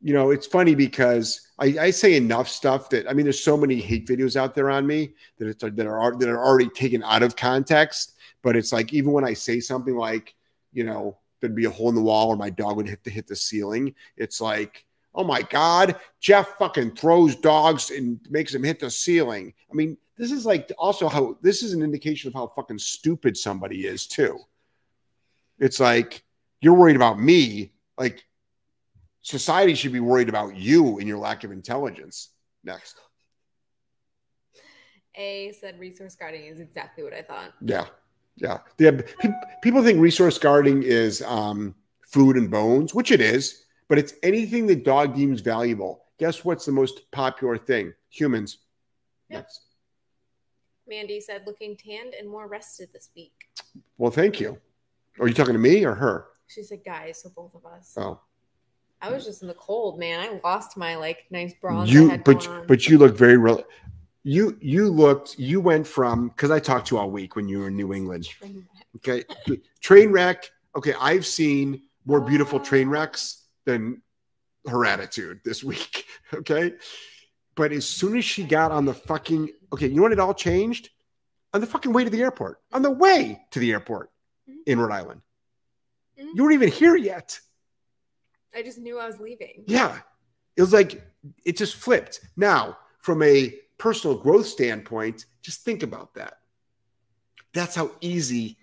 [0.03, 3.57] you know, it's funny because I, I say enough stuff that I mean, there's so
[3.57, 7.03] many hate videos out there on me that it's that are that are already taken
[7.05, 8.15] out of context.
[8.43, 10.35] But it's like even when I say something like,
[10.73, 13.11] you know, there'd be a hole in the wall or my dog would hit the
[13.11, 14.85] hit the ceiling, it's like,
[15.15, 19.55] oh my God, Jeff fucking throws dogs and makes them hit the ceiling.
[19.71, 23.37] I mean, this is like also how this is an indication of how fucking stupid
[23.37, 24.41] somebody is too.
[25.61, 26.25] It's like
[26.61, 27.73] you're worried about me.
[27.97, 28.25] Like
[29.23, 32.31] society should be worried about you and your lack of intelligence.
[32.65, 32.97] Next.
[35.15, 37.53] A said resource guarding is exactly what I thought.
[37.63, 37.87] Yeah.
[38.37, 38.59] Yeah.
[38.79, 38.93] yeah.
[39.19, 39.33] Pe-
[39.63, 44.67] people think resource guarding is um, food and bones, which it is, but it's anything
[44.67, 46.05] the dog deems valuable.
[46.19, 47.93] Guess what's the most popular thing?
[48.11, 48.59] Humans.
[49.29, 49.41] Yep.
[49.41, 49.61] Next.
[50.89, 53.33] Mandy said looking tanned and more rested this week.
[53.99, 54.59] Well, thank you.
[55.19, 56.27] Are you talking to me or her?
[56.47, 57.95] She said, guys, so both of us.
[57.97, 58.21] Oh,
[59.01, 60.21] I was just in the cold, man.
[60.21, 61.93] I lost my like nice bronze.
[61.93, 63.65] You, but but you look very real.
[64.29, 65.39] You you looked.
[65.39, 67.95] You went from because I talked to you all week when you were in New
[67.95, 68.29] England.
[68.97, 69.23] Okay,
[69.81, 70.51] train wreck.
[70.75, 74.03] Okay, I've seen more beautiful train wrecks than
[74.69, 76.05] her attitude this week.
[76.35, 76.73] Okay,
[77.55, 80.11] but as soon as she got on the fucking okay, you know what?
[80.11, 80.91] It all changed
[81.55, 82.59] on the fucking way to the airport.
[82.73, 84.11] On the way to the airport
[84.67, 85.21] in Rhode Island.
[86.19, 86.31] Mhm.
[86.35, 87.39] You weren't even here yet.
[88.53, 89.63] I just knew I was leaving.
[89.69, 90.01] Yeah.
[90.57, 91.01] It was like
[91.45, 92.19] it just flipped.
[92.37, 96.39] Now, from a personal growth standpoint, just think about that.
[97.53, 98.59] That's how easy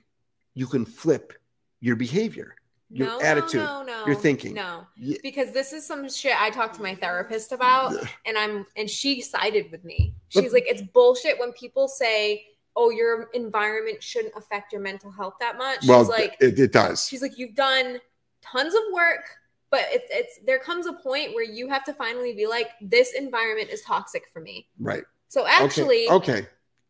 [0.53, 1.33] you can flip
[1.79, 2.55] your behavior,
[2.89, 4.53] your no, attitude, no, no, your thinking.
[4.53, 7.93] No, Ye- because this is some shit I talked to my therapist about,
[8.25, 10.13] and I'm and she sided with me.
[10.29, 12.45] She's But- like, it's bullshit when people say,
[12.75, 16.71] "Oh, your environment shouldn't affect your mental health that much." She's Well, like, it, it
[16.71, 17.05] does.
[17.07, 17.99] she's like, you've done
[18.41, 19.25] tons of work,
[19.73, 23.13] but it's it's there comes a point where you have to finally be like, this
[23.13, 24.67] environment is toxic for me.
[24.79, 25.03] Right.
[25.29, 26.41] So actually, okay.
[26.41, 26.47] okay.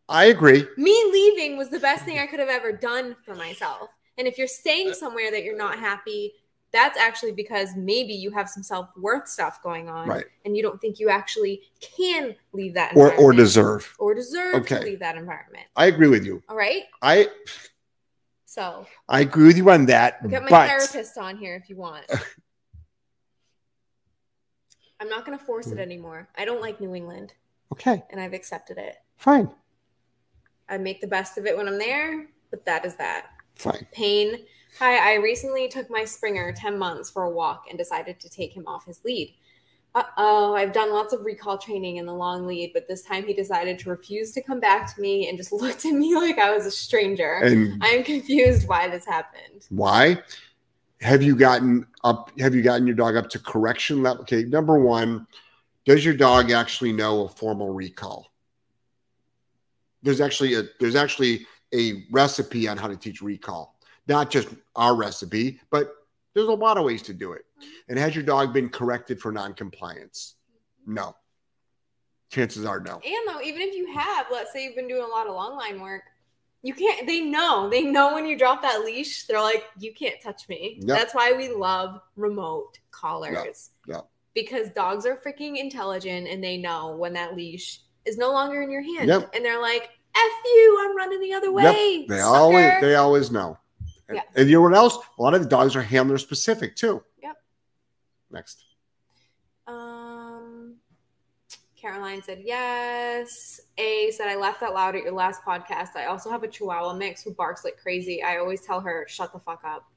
[0.10, 0.68] I agree.
[0.76, 3.88] me leaving was the best thing I could have ever done for myself.
[4.18, 6.34] And if you're staying uh, somewhere that you're not happy,
[6.74, 10.26] that's actually because maybe you have some self worth stuff going on, Right.
[10.44, 13.96] and you don't think you actually can leave that Or or deserve.
[13.98, 14.80] or deserve Okay.
[14.80, 15.68] to leave that environment.
[15.78, 16.44] I agree with you.
[16.50, 16.84] All right.
[17.02, 17.30] I
[18.44, 20.30] So I agree with you on that.
[20.30, 22.06] Get my therapist on here if you want.
[25.04, 26.30] I'm not going to force it anymore.
[26.38, 27.34] I don't like New England,
[27.74, 28.96] okay, and I've accepted it.
[29.18, 29.50] fine.
[30.70, 33.26] I make the best of it when I'm there, but that is that.
[33.56, 33.86] Fine.
[33.92, 34.46] Pain.
[34.80, 38.56] Hi, I recently took my Springer 10 months for a walk and decided to take
[38.56, 39.36] him off his lead.
[39.94, 43.26] Uh oh, I've done lots of recall training in the long lead, but this time
[43.26, 46.40] he decided to refuse to come back to me and just looked at me like
[46.40, 47.42] I was a stranger.
[47.44, 49.68] And I am confused why this happened.
[49.68, 50.24] Why?
[51.04, 52.32] Have you gotten up?
[52.40, 54.22] Have you gotten your dog up to correction level?
[54.22, 55.28] Okay, number one,
[55.86, 58.32] does your dog actually know a formal recall?
[60.02, 63.78] There's actually a there's actually a recipe on how to teach recall.
[64.08, 65.94] Not just our recipe, but
[66.34, 67.44] there's a lot of ways to do it.
[67.90, 70.36] And has your dog been corrected for noncompliance?
[70.86, 71.16] No.
[72.30, 73.02] Chances are no.
[73.06, 75.56] And though, even if you have, let's say you've been doing a lot of long
[75.56, 76.04] line work,
[76.64, 77.06] you can't.
[77.06, 77.70] They know.
[77.70, 79.26] They know when you drop that leash.
[79.26, 80.80] They're like, you can't touch me.
[80.80, 80.98] Yep.
[80.98, 83.72] That's why we love remote collars.
[83.88, 84.08] Yep.
[84.34, 88.72] Because dogs are freaking intelligent, and they know when that leash is no longer in
[88.72, 90.80] your hand, and they're like, "F you!
[90.82, 93.58] I'm running the other way." They sucker." always they always know.
[94.08, 94.24] And, Yeah.
[94.36, 94.98] and you know what else?
[95.20, 97.04] A lot of the dogs are handler specific too.
[97.22, 97.36] Yep.
[98.32, 98.64] Next.
[99.68, 100.78] Um,
[101.84, 103.60] Caroline said yes.
[103.78, 105.98] A said I laughed out loud at your last podcast.
[105.98, 108.24] I also have a Chihuahua mix who barks like crazy.
[108.24, 109.84] I always tell her shut the fuck up.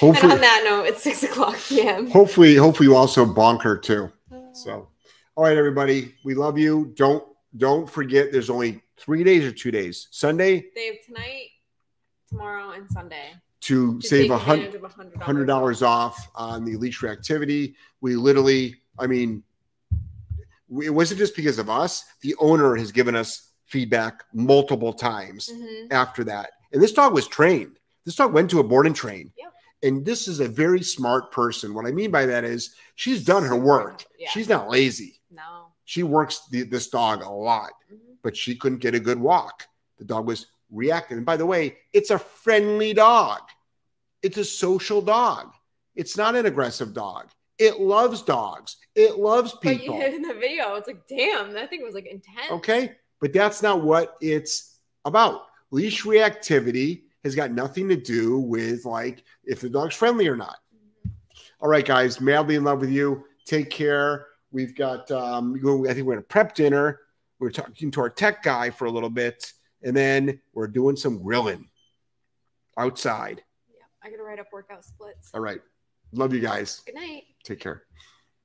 [0.00, 2.08] And on that note, it's six o'clock p.m.
[2.08, 4.08] hopefully, hopefully you also bonker too.
[4.52, 4.88] So,
[5.34, 6.92] all right, everybody, we love you.
[6.94, 7.24] Don't
[7.56, 8.30] don't forget.
[8.30, 10.06] There's only three days or two days.
[10.12, 11.48] Sunday they have tonight,
[12.28, 13.30] tomorrow, and Sunday.
[13.62, 17.74] to, to save a hundred $100 hundred dollars off on the leash reactivity.
[18.00, 19.42] We literally, I mean,
[20.82, 22.04] it wasn't just because of us.
[22.22, 25.92] The owner has given us feedback multiple times Mhm.
[25.92, 27.78] after that, and this dog was trained.
[28.04, 29.32] This dog went to a board and train.
[29.36, 29.52] Yep.
[29.82, 31.74] And this is a very smart person.
[31.74, 34.04] What I mean by that is she's done her work.
[34.18, 34.30] Yeah.
[34.30, 35.20] She's not lazy.
[35.30, 35.66] No.
[35.84, 38.16] She works the, this dog a lot, Mhm.
[38.22, 39.66] but she couldn't get a good walk.
[39.98, 41.18] The dog was reacting.
[41.18, 43.40] And by the way, it's a friendly dog.
[44.22, 45.52] It's a social dog.
[45.94, 47.28] It's not an aggressive dog.
[47.58, 48.76] It loves dogs.
[48.94, 49.78] It loves people.
[49.78, 50.74] But you hit in the video.
[50.74, 52.50] It's like, damn, that thing was like intense.
[52.50, 52.92] Okay.
[53.20, 55.42] But that's not what it's about.
[55.70, 60.58] Leash reactivity has got nothing to do with like if the dog's friendly or not.
[60.74, 61.10] Mhm.
[61.60, 63.24] All right, guys, madly in love with you.
[63.44, 64.26] Take care.
[64.52, 65.58] We've got, um, I
[65.92, 67.00] think we're going to prep dinner.
[67.40, 69.52] We're talking to our tech guy for a little bit,
[69.82, 71.68] and then we're doing some grilling
[72.76, 73.42] outside.
[73.68, 73.82] Yeah.
[74.02, 75.30] I gotta write up workout splits.
[75.34, 75.60] All right.
[76.12, 76.80] Love you guys.
[76.86, 77.24] Good night.
[77.48, 77.84] Take care.